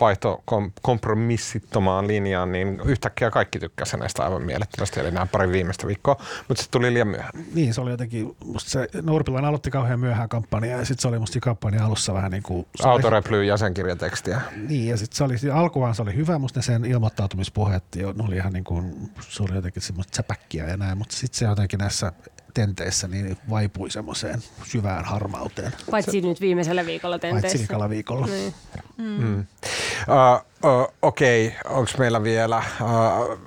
[0.00, 0.42] vaihto
[0.82, 6.16] kompromissittomaan linjaan, niin yhtäkkiä kaikki tykkäsivät näistä aivan mielettömästi, eli nämä pari viimeistä viikkoa,
[6.48, 7.32] mutta se tuli liian myöhään.
[7.54, 11.08] Niin, se oli jotenkin, musta se, no Urpilainen aloitti kauhean myöhään kampanjaa, ja sitten se
[11.08, 12.66] oli musta kampanja alussa vähän niin kuin...
[12.84, 14.40] Autoreply jäsenkirjatekstiä.
[14.68, 18.52] Niin, ja sitten se oli, alkuaan se oli hyvä, musta sen ilmoittautumispuheet, ne oli ihan
[18.52, 22.12] niin kuin, se oli jotenkin semmoista säpäkkiä ja näin, mutta sitten se jotenkin näissä
[22.54, 25.72] tenteissä niin vaipui semmoiseen syvään harmauteen.
[25.90, 27.48] Paitsi se, nyt viimeisellä viikolla tenteissä.
[27.48, 28.26] Paitsi viikolla viikolla.
[28.26, 28.54] Niin.
[28.96, 29.04] Mm.
[29.04, 29.38] Mm.
[29.40, 31.76] Uh, uh, Okei, okay.
[31.76, 32.62] onko meillä vielä...
[32.80, 33.38] Uh,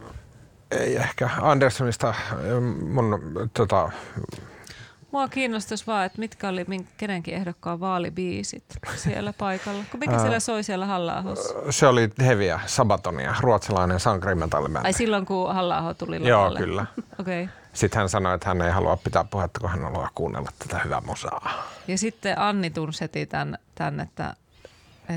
[0.72, 2.14] ei ehkä Anderssonista
[2.90, 3.22] mun
[3.54, 3.92] tota,
[5.16, 6.66] Mua kiinnostaisi vaan, että mitkä oli
[6.98, 8.64] kenenkin ehdokkaan vaalibiisit
[8.96, 9.84] siellä paikalla.
[9.98, 11.24] Mikä siellä soi siellä halla
[11.70, 14.88] Se oli heviä, Sabatonia, ruotsalainen sankarimetallibändi.
[14.88, 16.60] Ai silloin, kun halla tuli lavalle?
[16.60, 16.86] Joo, kyllä.
[17.20, 17.44] Okei.
[17.44, 17.56] Okay.
[17.76, 21.02] Sitten hän sanoi, että hän ei halua pitää puhetta, kun hän haluaa kuunnella tätä hyvää
[21.02, 21.64] musaa.
[21.88, 24.36] Ja sitten Anni tunseti tämän, tämän että,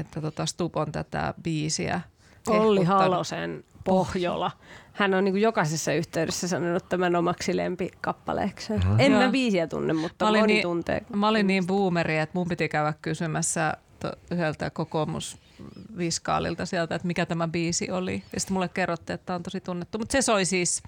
[0.01, 2.01] että tota Stup on tätä biisiä
[2.47, 4.51] Olli Halosen Pohjola.
[4.93, 8.81] Hän on niin kuin jokaisessa yhteydessä sanonut tämän omaksi lempikappaleekseen.
[8.81, 9.01] Mm-hmm.
[9.01, 11.03] En mä biisiä tunne, mutta mä olin moni niin, tuntee.
[11.15, 17.27] Mä olin niin boomeri, että mun piti käydä kysymässä to, yhdeltä kokoomusviskaalilta sieltä, että mikä
[17.27, 18.23] tämä biisi oli.
[18.33, 19.99] Ja sitten mulle kerrottiin, että tämä on tosi tunnettu.
[19.99, 20.83] Mutta se soi siis,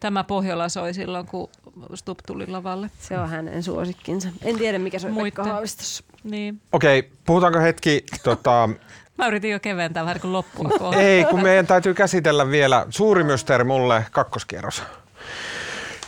[0.00, 1.48] tämä Pohjola soi silloin, kun
[1.94, 2.90] Stup tuli lavalle.
[3.00, 4.28] Se on hänen suosikkinsa.
[4.42, 6.04] En tiedä, mikä se on Pekka Haavistossa.
[6.24, 6.60] Niin.
[6.72, 8.68] Okei, okay, puhutaanko hetki tota,
[9.18, 10.94] Mä yritin jo keventää vähän kuin loppua.
[10.94, 14.82] Ei, kun meidän täytyy käsitellä vielä suuri mysteeri mulle kakkoskierros.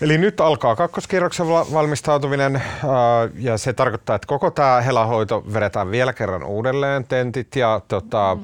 [0.01, 2.63] Eli nyt alkaa kakkoskierroksen valmistautuminen äh,
[3.39, 8.37] ja se tarkoittaa, että koko tämä helahoito vedetään vielä kerran uudelleen, tentit ja tota,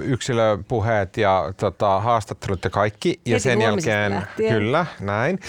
[0.00, 3.20] yksilöpuheet ja tota, haastattelut ja kaikki.
[3.24, 4.54] Ja sen jälkeen, lähtien.
[4.54, 5.40] kyllä, näin.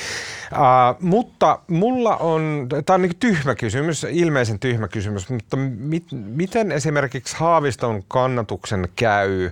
[0.52, 6.72] Uh, mutta mulla on, tämä on niin tyhmä kysymys, ilmeisen tyhmä kysymys, mutta mit, miten
[6.72, 9.52] esimerkiksi Haaviston kannatuksen käy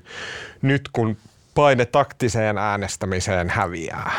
[0.61, 1.17] nyt, kun
[1.55, 4.11] paine taktiseen äänestämiseen häviää?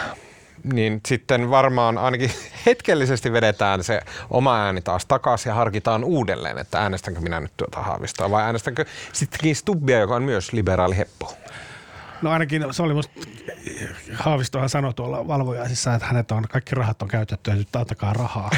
[0.72, 2.30] Niin sitten varmaan ainakin
[2.66, 4.00] hetkellisesti vedetään se
[4.30, 8.84] oma ääni taas takaisin ja harkitaan uudelleen, että äänestänkö minä nyt tuota Haavistoa vai äänestänkö
[9.12, 11.34] sittenkin Stubbia, joka on myös liberaali heppo.
[12.22, 13.12] No ainakin se oli musta,
[14.14, 18.50] Haavistohan sanoi tuolla valvojaisissa, että hänet on, kaikki rahat on käytetty ja nyt antakaa rahaa.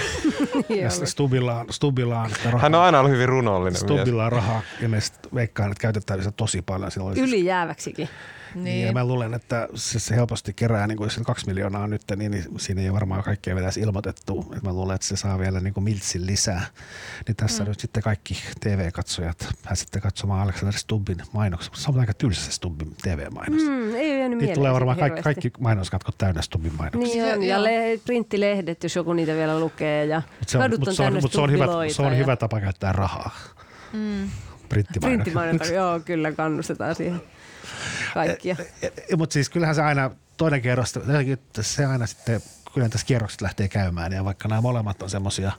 [0.68, 2.60] ja Stubilla on, Stubilla on rahaa.
[2.60, 4.98] Hän on aina ollut hyvin runollinen Stubilla on rahaa ja me
[5.34, 6.90] veikkaan, että käytettävissä tosi paljon.
[7.16, 8.08] Ylijääväksikin.
[8.54, 8.64] Niin.
[8.64, 8.86] niin.
[8.86, 12.30] Ja mä luulen, että se, se helposti kerää, niin kuin jos kaksi miljoonaa nyt, niin,
[12.30, 14.52] niin siinä ei varmaan kaikkea vielä ilmoitettu.
[14.56, 16.66] Et mä luulen, että se saa vielä niin kuin miltsin lisää.
[17.26, 17.68] Niin tässä mm.
[17.68, 21.74] nyt sitten kaikki TV-katsojat pääsette katsomaan Alexander Stubbin mainoksia.
[21.74, 23.62] Se on aika tylsä se Stubbin TV-mainos.
[23.62, 27.24] Mm, ei niin tulee varmaan kaikki, kaikki mainoskatkot täynnä Stubbin mainoksia.
[27.24, 30.04] Niin on, ja le- printtilehdet, jos joku niitä vielä lukee.
[30.04, 32.60] Ja mutta se on, mut se on, mut se on, hyvä, se on hyvä tapa
[32.60, 33.30] käyttää rahaa.
[33.92, 34.30] Mm.
[34.68, 37.22] Printtimainonta, joo, kyllä kannustetaan siihen
[38.14, 38.56] kaikkia.
[38.58, 40.94] E, e, e, Mutta siis kyllähän se aina toinen kerros,
[41.60, 42.40] se aina sitten,
[42.74, 45.52] kyllä tässä kierrokset lähtee käymään ja vaikka nämä molemmat on semmoisia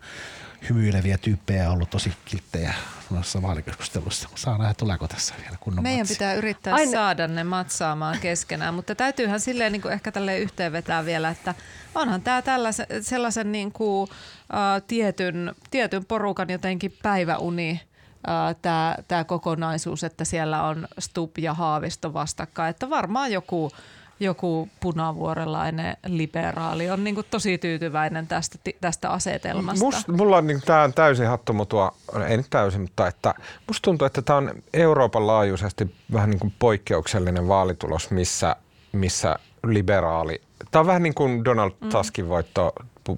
[0.69, 2.73] hymyileviä tyyppejä ollut tosi kilttejä
[3.09, 4.29] noissa vaalikeskustelussa.
[4.35, 6.13] Saa nähdä, tuleeko tässä vielä kunnon Meidän matsi.
[6.13, 6.91] pitää yrittää Aina.
[6.91, 11.55] saada ne matsaamaan keskenään, mutta täytyyhän silleen niin kuin ehkä tälle yhteenvetää vielä, että
[11.95, 17.81] onhan tämä tällaisen, sellaisen niin kuin, uh, tietyn, tietyn porukan jotenkin päiväuni
[18.61, 22.69] tämä, tämä kokonaisuus, että siellä on Stup ja Haavisto vastakkain.
[22.69, 23.71] Että varmaan joku,
[24.19, 29.85] joku punavuorelainen liberaali on niin kuin tosi tyytyväinen tästä, tästä asetelmasta.
[29.85, 31.95] Must, mulla on niin, tämä on täysin hattumutua,
[32.27, 33.33] ei nyt täysin, mutta että
[33.67, 38.55] musta tuntuu, että tämä on Euroopan laajuisesti vähän niin kuin poikkeuksellinen vaalitulos, missä,
[38.91, 40.41] missä liberaali
[40.71, 41.89] Tämä on vähän niin kuin Donald mm.
[41.89, 42.73] Tuskin voitto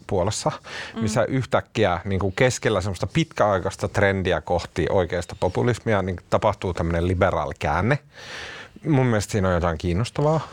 [0.07, 0.51] Puolassa,
[0.95, 1.33] missä mm.
[1.33, 7.99] yhtäkkiä niin kuin keskellä semmoista pitkäaikaista trendiä kohti oikeasta populismia niin tapahtuu tämmöinen liberaali käänne.
[8.87, 10.47] Mun mielestä siinä on jotain kiinnostavaa.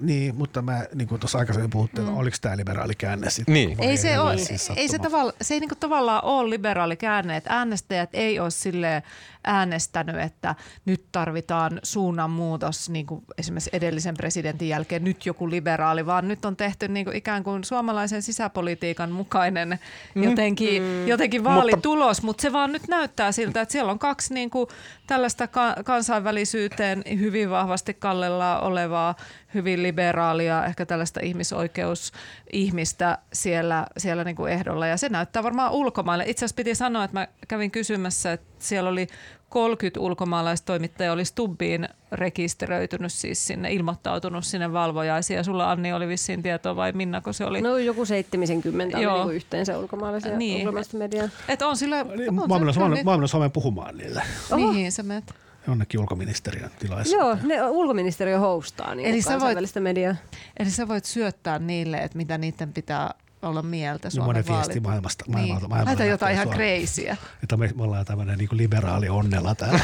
[0.00, 2.16] Niin, mutta mä, niin kuin tuossa aikaisemmin puhuttiin, mm.
[2.16, 3.54] oliko tämä liberaali käänne sitten?
[3.54, 3.80] Niin.
[3.80, 4.36] Ei se, ole,
[4.76, 9.02] ei se, tavalla, se ei niin tavallaan ole liberaali käänne, että äänestäjät ei ole silleen
[9.44, 16.28] äänestänyt, että nyt tarvitaan suunnanmuutos niin kuin esimerkiksi edellisen presidentin jälkeen nyt joku liberaali, vaan
[16.28, 19.78] nyt on tehty niin kuin ikään kuin suomalaisen sisäpolitiikan mukainen
[20.14, 21.08] jotenkin, mm.
[21.08, 24.68] jotenkin vaalitulos, mutta, mutta se vaan nyt näyttää siltä, että siellä on kaksi niin kuin
[25.06, 29.14] tällaista ka- kansainvälisyyteen hyvin vahvasti kallella olevaa,
[29.54, 36.24] hyvin liberaalia, ehkä tällaista ihmisoikeusihmistä siellä, siellä niin kuin ehdolla ja se näyttää varmaan ulkomaille.
[36.26, 39.06] Itse asiassa piti sanoa, että mä kävin kysymässä, että siellä oli
[39.48, 45.36] 30 ulkomaalaistoimittajaa oli Stubbiin rekisteröitynyt siis sinne, ilmoittautunut sinne valvojaisiin.
[45.36, 47.60] Ja sulla Anni oli vissiin tietoa vai Minnako se oli?
[47.60, 49.14] No joku 70 Joo.
[49.14, 50.60] oli niin yhteensä ulkomaalaisia niin.
[50.60, 51.28] ulkomaalaista mediaa.
[51.48, 52.04] Et on sillä...
[52.04, 54.22] Niin, on mä menen Suomeen, Suomeen puhumaan niille.
[54.50, 54.72] Oho.
[54.72, 55.34] Mihin sä menet?
[55.66, 57.26] jonnekin ulkoministeriön tilaisuuteen.
[57.26, 60.14] Joo, ne ulkoministeriö hostaa niin eli sä voit, mediaa.
[60.58, 63.14] Eli sä voit syöttää niille, että mitä niiden pitää
[63.44, 65.24] olla mieltä Suomen monen viesti maailmasta.
[65.28, 65.70] Maailmalta, niin.
[65.70, 67.16] maailmalta Laita jotain ihan kreisiä.
[67.42, 69.80] Että me, me ollaan tämmöinen niin liberaali onnella täällä.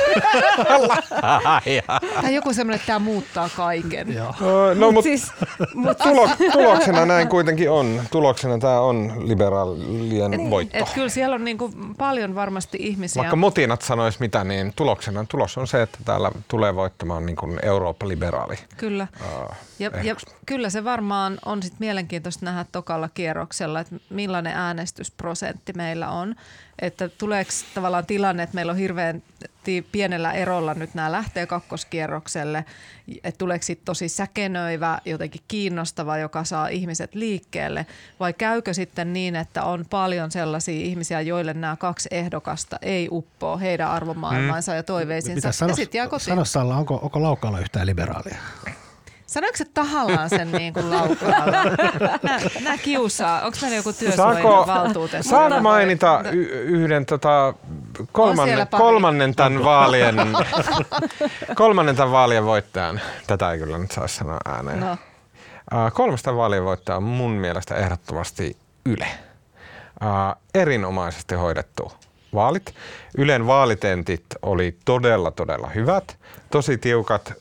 [2.22, 4.14] tai joku semmoinen, että tämä muuttaa kaiken.
[4.14, 4.34] Joo.
[4.74, 5.32] No, mutta siis,
[5.74, 8.02] mut tulo, tuloksena näin kuitenkin on.
[8.10, 10.78] Tuloksena tämä on liberaalien niin, voitto.
[10.78, 13.20] Et kyllä siellä on niinku paljon varmasti ihmisiä.
[13.20, 17.58] Vaikka mutinat sanois mitä, niin tuloksena tulos on se, että täällä tulee voittamaan niin kuin
[17.62, 18.58] Eurooppa-liberaali.
[18.76, 19.06] Kyllä.
[19.20, 23.08] Uh, ja, ja kyllä se varmaan on sit mielenkiintoista nähdä tokalla
[23.50, 26.34] kierroksella, että millainen äänestysprosentti meillä on.
[26.78, 29.22] Että tuleeko tavallaan tilanne, että meillä on hirveän
[29.92, 32.64] pienellä erolla nyt nämä lähtee kakkoskierrokselle,
[33.24, 37.86] että tuleeko sitten tosi säkenöivä, jotenkin kiinnostava, joka saa ihmiset liikkeelle,
[38.20, 43.56] vai käykö sitten niin, että on paljon sellaisia ihmisiä, joille nämä kaksi ehdokasta ei uppoa
[43.56, 44.76] heidän arvomaailmaansa mm.
[44.76, 45.52] ja toiveisiinsa.
[45.52, 48.38] Sano, ja Sano Salla, onko, onko Laukalla yhtään liberaalia?
[49.30, 51.64] Sanoiko se tahallaan sen niin kuin laukaalla?
[52.64, 53.42] Nää, kiusaa.
[53.42, 55.28] Onko meillä joku työsuojeluvaltuutettu?
[55.28, 57.54] Saanko mainita y- yhden tota,
[58.12, 60.16] kolmannen, kolmannen tämän vaalien,
[61.54, 63.00] kolmannen tämän vaalien voittajan?
[63.26, 64.80] Tätä ei kyllä nyt saa sanoa ääneen.
[64.80, 64.92] No.
[64.92, 68.56] Uh, kolmas tämän vaalien voittaja on mun mielestä ehdottomasti
[68.86, 69.06] Yle.
[70.02, 71.92] Uh, erinomaisesti hoidettu
[72.34, 72.74] vaalit.
[73.18, 76.16] Ylen vaalitentit oli todella, todella hyvät
[76.50, 77.32] tosi tiukat,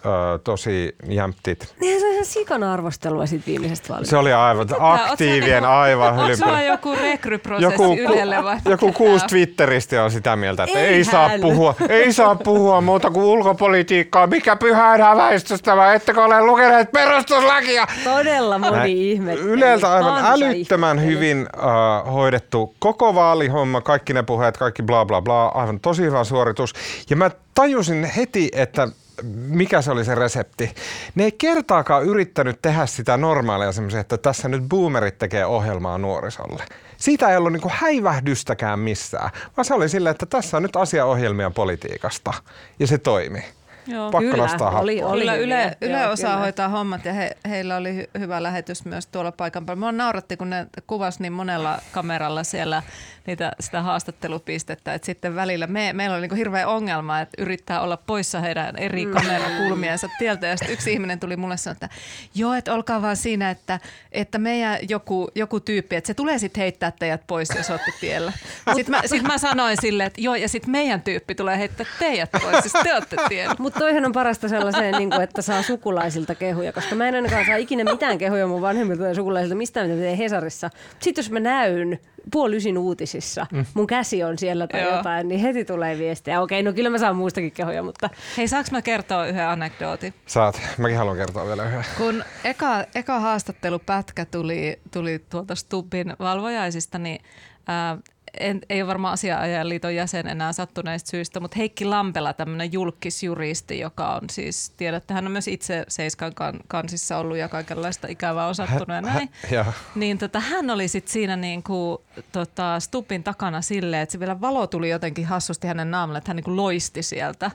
[0.44, 1.76] tosi jämptit.
[1.80, 4.10] Niin se on ihan sikana arvostelua siitä viimeisestä vaalista.
[4.10, 6.32] Se oli aivan aktiivien, aivan hylpy.
[6.32, 8.58] Onko sulla joku rekryprosessi joku, Ylelle vai?
[8.66, 13.12] Joku kuusi Twitteristä on sitä mieltä, että ei, ei saa, puhua, ei saa puhua muuta
[13.12, 14.28] kuin ulkopolitiikkaa.
[14.28, 17.88] Mikä pyhä väistöstä vai ettekö ole lukeneet perustuslakia?
[18.04, 19.34] Todella moni ihme.
[19.34, 21.12] Yleltä aivan älyttömän ihme.
[21.12, 26.24] hyvin uh, hoidettu koko vaalihomma, kaikki ne puheet, kaikki bla bla bla, aivan tosi hyvä
[26.24, 26.74] suoritus.
[27.10, 28.88] Ja mä tajusin heti, että
[29.34, 30.76] mikä se oli se resepti.
[31.16, 36.64] Ne ei kertaakaan yrittänyt tehdä sitä normaalia semmoisia, että tässä nyt boomerit tekee ohjelmaa nuorisolle.
[36.98, 41.50] Siitä ei ollut niin häivähdystäkään missään, vaan se oli silleen, että tässä on nyt asiaohjelmia
[41.50, 42.34] politiikasta
[42.80, 43.44] ja se toimi.
[43.90, 44.12] Joo.
[44.12, 46.44] Pakko kyllä, nostaa oli, oli Kyllä Yle, Yle Joo, osaa kyllä.
[46.44, 49.80] hoitaa hommat ja he, heillä oli hy, hyvä lähetys myös tuolla paikan päällä.
[49.80, 52.84] Mua nauratti, kun ne kuvasi niin monella kameralla siellä
[53.28, 57.98] niitä, sitä haastattelupistettä, että sitten välillä me, meillä oli niin hirveä ongelma, että yrittää olla
[57.98, 59.12] poissa heidän eri mm.
[59.12, 61.90] kamerakulmiensa tieltä ja sitten yksi ihminen tuli mulle sanoa, että
[62.36, 63.80] joo, että olkaa vaan siinä, että,
[64.12, 68.34] että meidän joku, joku tyyppi, että se tulee sitten heittää teidät pois, jos olette tiellä.
[68.76, 72.32] Sitten mä, sit mä sanoin silleen, että joo, ja sitten meidän tyyppi tulee heittää teidät
[72.32, 73.56] pois, siis te olette tiellä.
[73.60, 77.46] Mutta toihan on parasta sellaiseen, niin kuin, että saa sukulaisilta kehuja, koska mä en ainakaan
[77.46, 80.70] saa ikinä mitään kehuja mun vanhemmilta ja sukulaisilta mistään, mitä teen Hesarissa.
[81.00, 82.00] Sitten jos mä näyn
[82.32, 83.66] puoli ysin uutisissa, mm.
[83.74, 84.96] mun käsi on siellä tai Joo.
[84.96, 86.42] jotain, niin heti tulee viestiä.
[86.42, 88.10] Okei, no kyllä mä saan muistakin kehoja, mutta...
[88.38, 90.14] Hei, saaks mä kertoa yhden anekdootin?
[90.26, 90.62] Saat.
[90.78, 91.86] Mäkin haluan kertoa vielä yhden.
[91.98, 97.22] Kun eka, eka haastattelupätkä tuli, tuli tuolta Stubbin valvojaisista, niin
[97.68, 97.98] ää,
[98.40, 104.16] en, ei ole varmaan asianajaliiton jäsen enää sattuneista syistä, mutta Heikki Lampela, tämmöinen julkisjuristi, joka
[104.16, 106.34] on siis, tiedätte, hän on myös itse Seiskan
[106.68, 109.30] kansissa ollut ja kaikenlaista ikävää on sattunut ja näin.
[109.50, 111.98] Hä, niin tota, hän oli sitten siinä niin kuin,
[112.32, 116.36] tota, stupin takana silleen, että se vielä valo tuli jotenkin hassusti hänen naamalle, että hän
[116.36, 117.52] niin kuin loisti sieltä.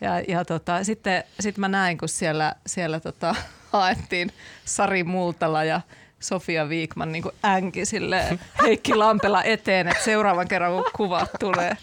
[0.00, 3.34] Ja, ja tota, sitten sit mä näin, kun siellä, siellä tota,
[3.72, 4.32] haettiin
[4.64, 5.80] Sari Multala ja
[6.20, 11.76] Sofia Viikman niin änki sille Heikki Lampela eteen, että seuraavan kerran kun kuvat tulee.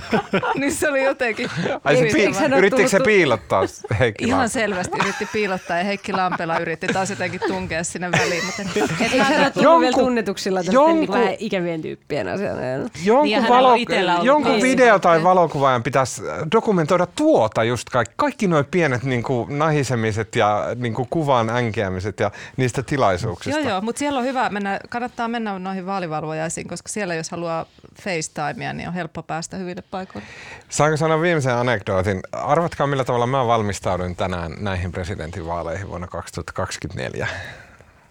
[0.60, 1.50] niin se oli jotenkin...
[1.84, 3.62] Ai se piil- yrittikö se piilottaa
[3.98, 8.44] Heikki Ihan selvästi yritti piilottaa ja Heikki Lampela yritti taas jotenkin tunkea sinne väliin.
[8.46, 12.60] Mutta et, et Eikö hän ole vielä tunnetuksilla jonkun, niin vähän ikävien tyyppien asiana?
[13.04, 13.74] Jonkun, niin, valo,
[14.22, 16.22] jonkun video tai valokuvaajan pitäisi
[16.52, 22.20] dokumentoida tuota just kaikki, kaikki nuo pienet niin kuin, nahisemiset ja niin kuin, kuvan änkeämiset
[22.20, 23.60] ja niistä tilaisuuksista.
[23.60, 27.66] Joo, joo, mutta siellä on hyvä mennä, kannattaa mennä noihin vaalivalvojaisiin, koska siellä jos haluaa
[28.02, 30.28] FaceTimea, niin on helppo päästä hyville paikoille.
[30.68, 32.20] Saanko sanoa viimeisen anekdootin?
[32.32, 37.28] Arvatkaa millä tavalla mä valmistaudun tänään näihin presidentinvaaleihin vuonna 2024.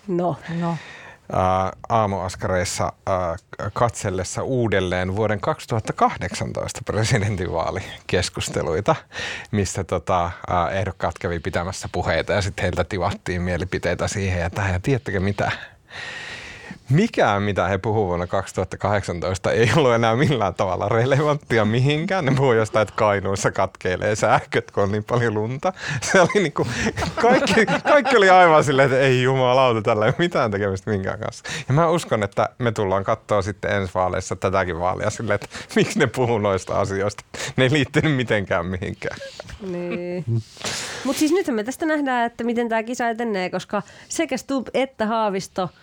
[0.07, 0.35] No.
[0.59, 0.77] no.
[1.89, 2.93] Aamuaskareissa
[3.73, 8.95] katsellessa uudelleen vuoden 2018 presidentinvaalikeskusteluita,
[9.51, 10.31] missä tota,
[10.71, 14.73] ehdokkaat kävi pitämässä puheita ja sitten heiltä tivattiin mielipiteitä siihen ja tähän.
[14.73, 15.51] Ja tiedättekö mitä?
[16.89, 22.25] Mikään, mitä he puhuvat vuonna 2018, ei ollut enää millään tavalla relevanttia mihinkään.
[22.25, 25.73] Ne puhuivat jostain, että Kainuussa katkeilee sähköt, kun on niin paljon lunta.
[26.01, 26.67] Se oli niin kuin,
[27.21, 31.43] kaikki, kaikki oli aivan silleen, että ei jumalauta, tällä ei ole mitään tekemistä minkään kanssa.
[31.67, 35.99] Ja mä uskon, että me tullaan katsoa sitten ensi vaaleissa tätäkin vaalia silleen, että miksi
[35.99, 37.23] ne puhuu noista asioista.
[37.55, 39.17] Ne ei liittynyt mitenkään mihinkään.
[39.61, 40.25] Niin.
[41.03, 45.05] Mutta siis nyt me tästä nähdään, että miten tämä kisa etenee, koska sekä Stub että
[45.05, 45.69] Haavisto–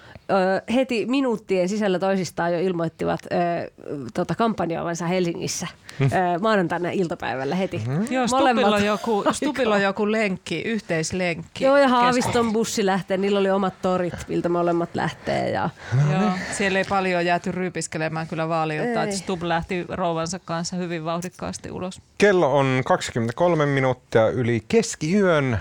[0.75, 3.71] heti minuuttien sisällä toisistaan jo ilmoittivat ö,
[4.15, 5.67] tota, kampanjoivansa Helsingissä
[6.01, 6.07] ö,
[6.41, 7.79] maanantaina iltapäivällä heti.
[7.79, 8.07] Mm-hmm.
[8.11, 11.65] Joo, Stupilla on, joku, Stupilla on joku lenkki, yhteislenkki.
[11.65, 15.51] Joo, ja Haaviston bussi lähtee, niillä oli omat torit, miltä molemmat lähtee.
[15.51, 15.71] Ja...
[16.13, 21.71] Joo, siellä ei paljon jääty ryypiskelemään kyllä vaaliota, että Stub lähti rouvansa kanssa hyvin vauhdikkaasti
[21.71, 22.01] ulos.
[22.19, 25.59] Kello on 23 minuuttia yli keskiyön.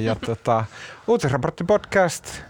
[0.00, 0.64] ja tota,
[1.06, 2.42] Uutisraportti podcast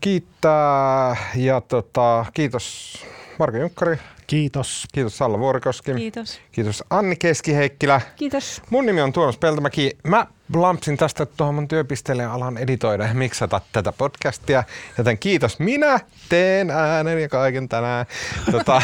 [0.00, 2.98] kiittää ja tota, kiitos
[3.38, 3.98] Marko Junkkari.
[4.26, 4.86] Kiitos.
[4.92, 5.94] Kiitos Salla Vuorikoski.
[5.94, 6.40] Kiitos.
[6.52, 8.00] Kiitos Anni Keskiheikkilä.
[8.16, 8.62] Kiitos.
[8.70, 9.96] Mun nimi on Tuomas Peltomäki.
[10.06, 14.64] Mä lampsin tästä tuohon mun työpisteelle alan editoida ja miksata tätä podcastia.
[14.98, 15.58] Joten kiitos.
[15.58, 18.06] Minä teen äänen ja kaiken tänään.
[18.50, 18.82] Tota.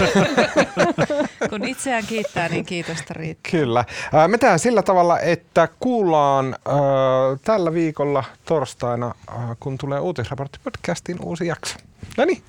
[1.51, 3.51] Kun itseään kiittää, niin kiitosta riittää.
[3.51, 3.85] Kyllä.
[4.29, 11.17] Me tehdään sillä tavalla, että kuullaan äh, tällä viikolla torstaina, äh, kun tulee uutisraportti podcastin
[11.23, 11.77] uusi jakso.
[12.17, 12.43] No niin,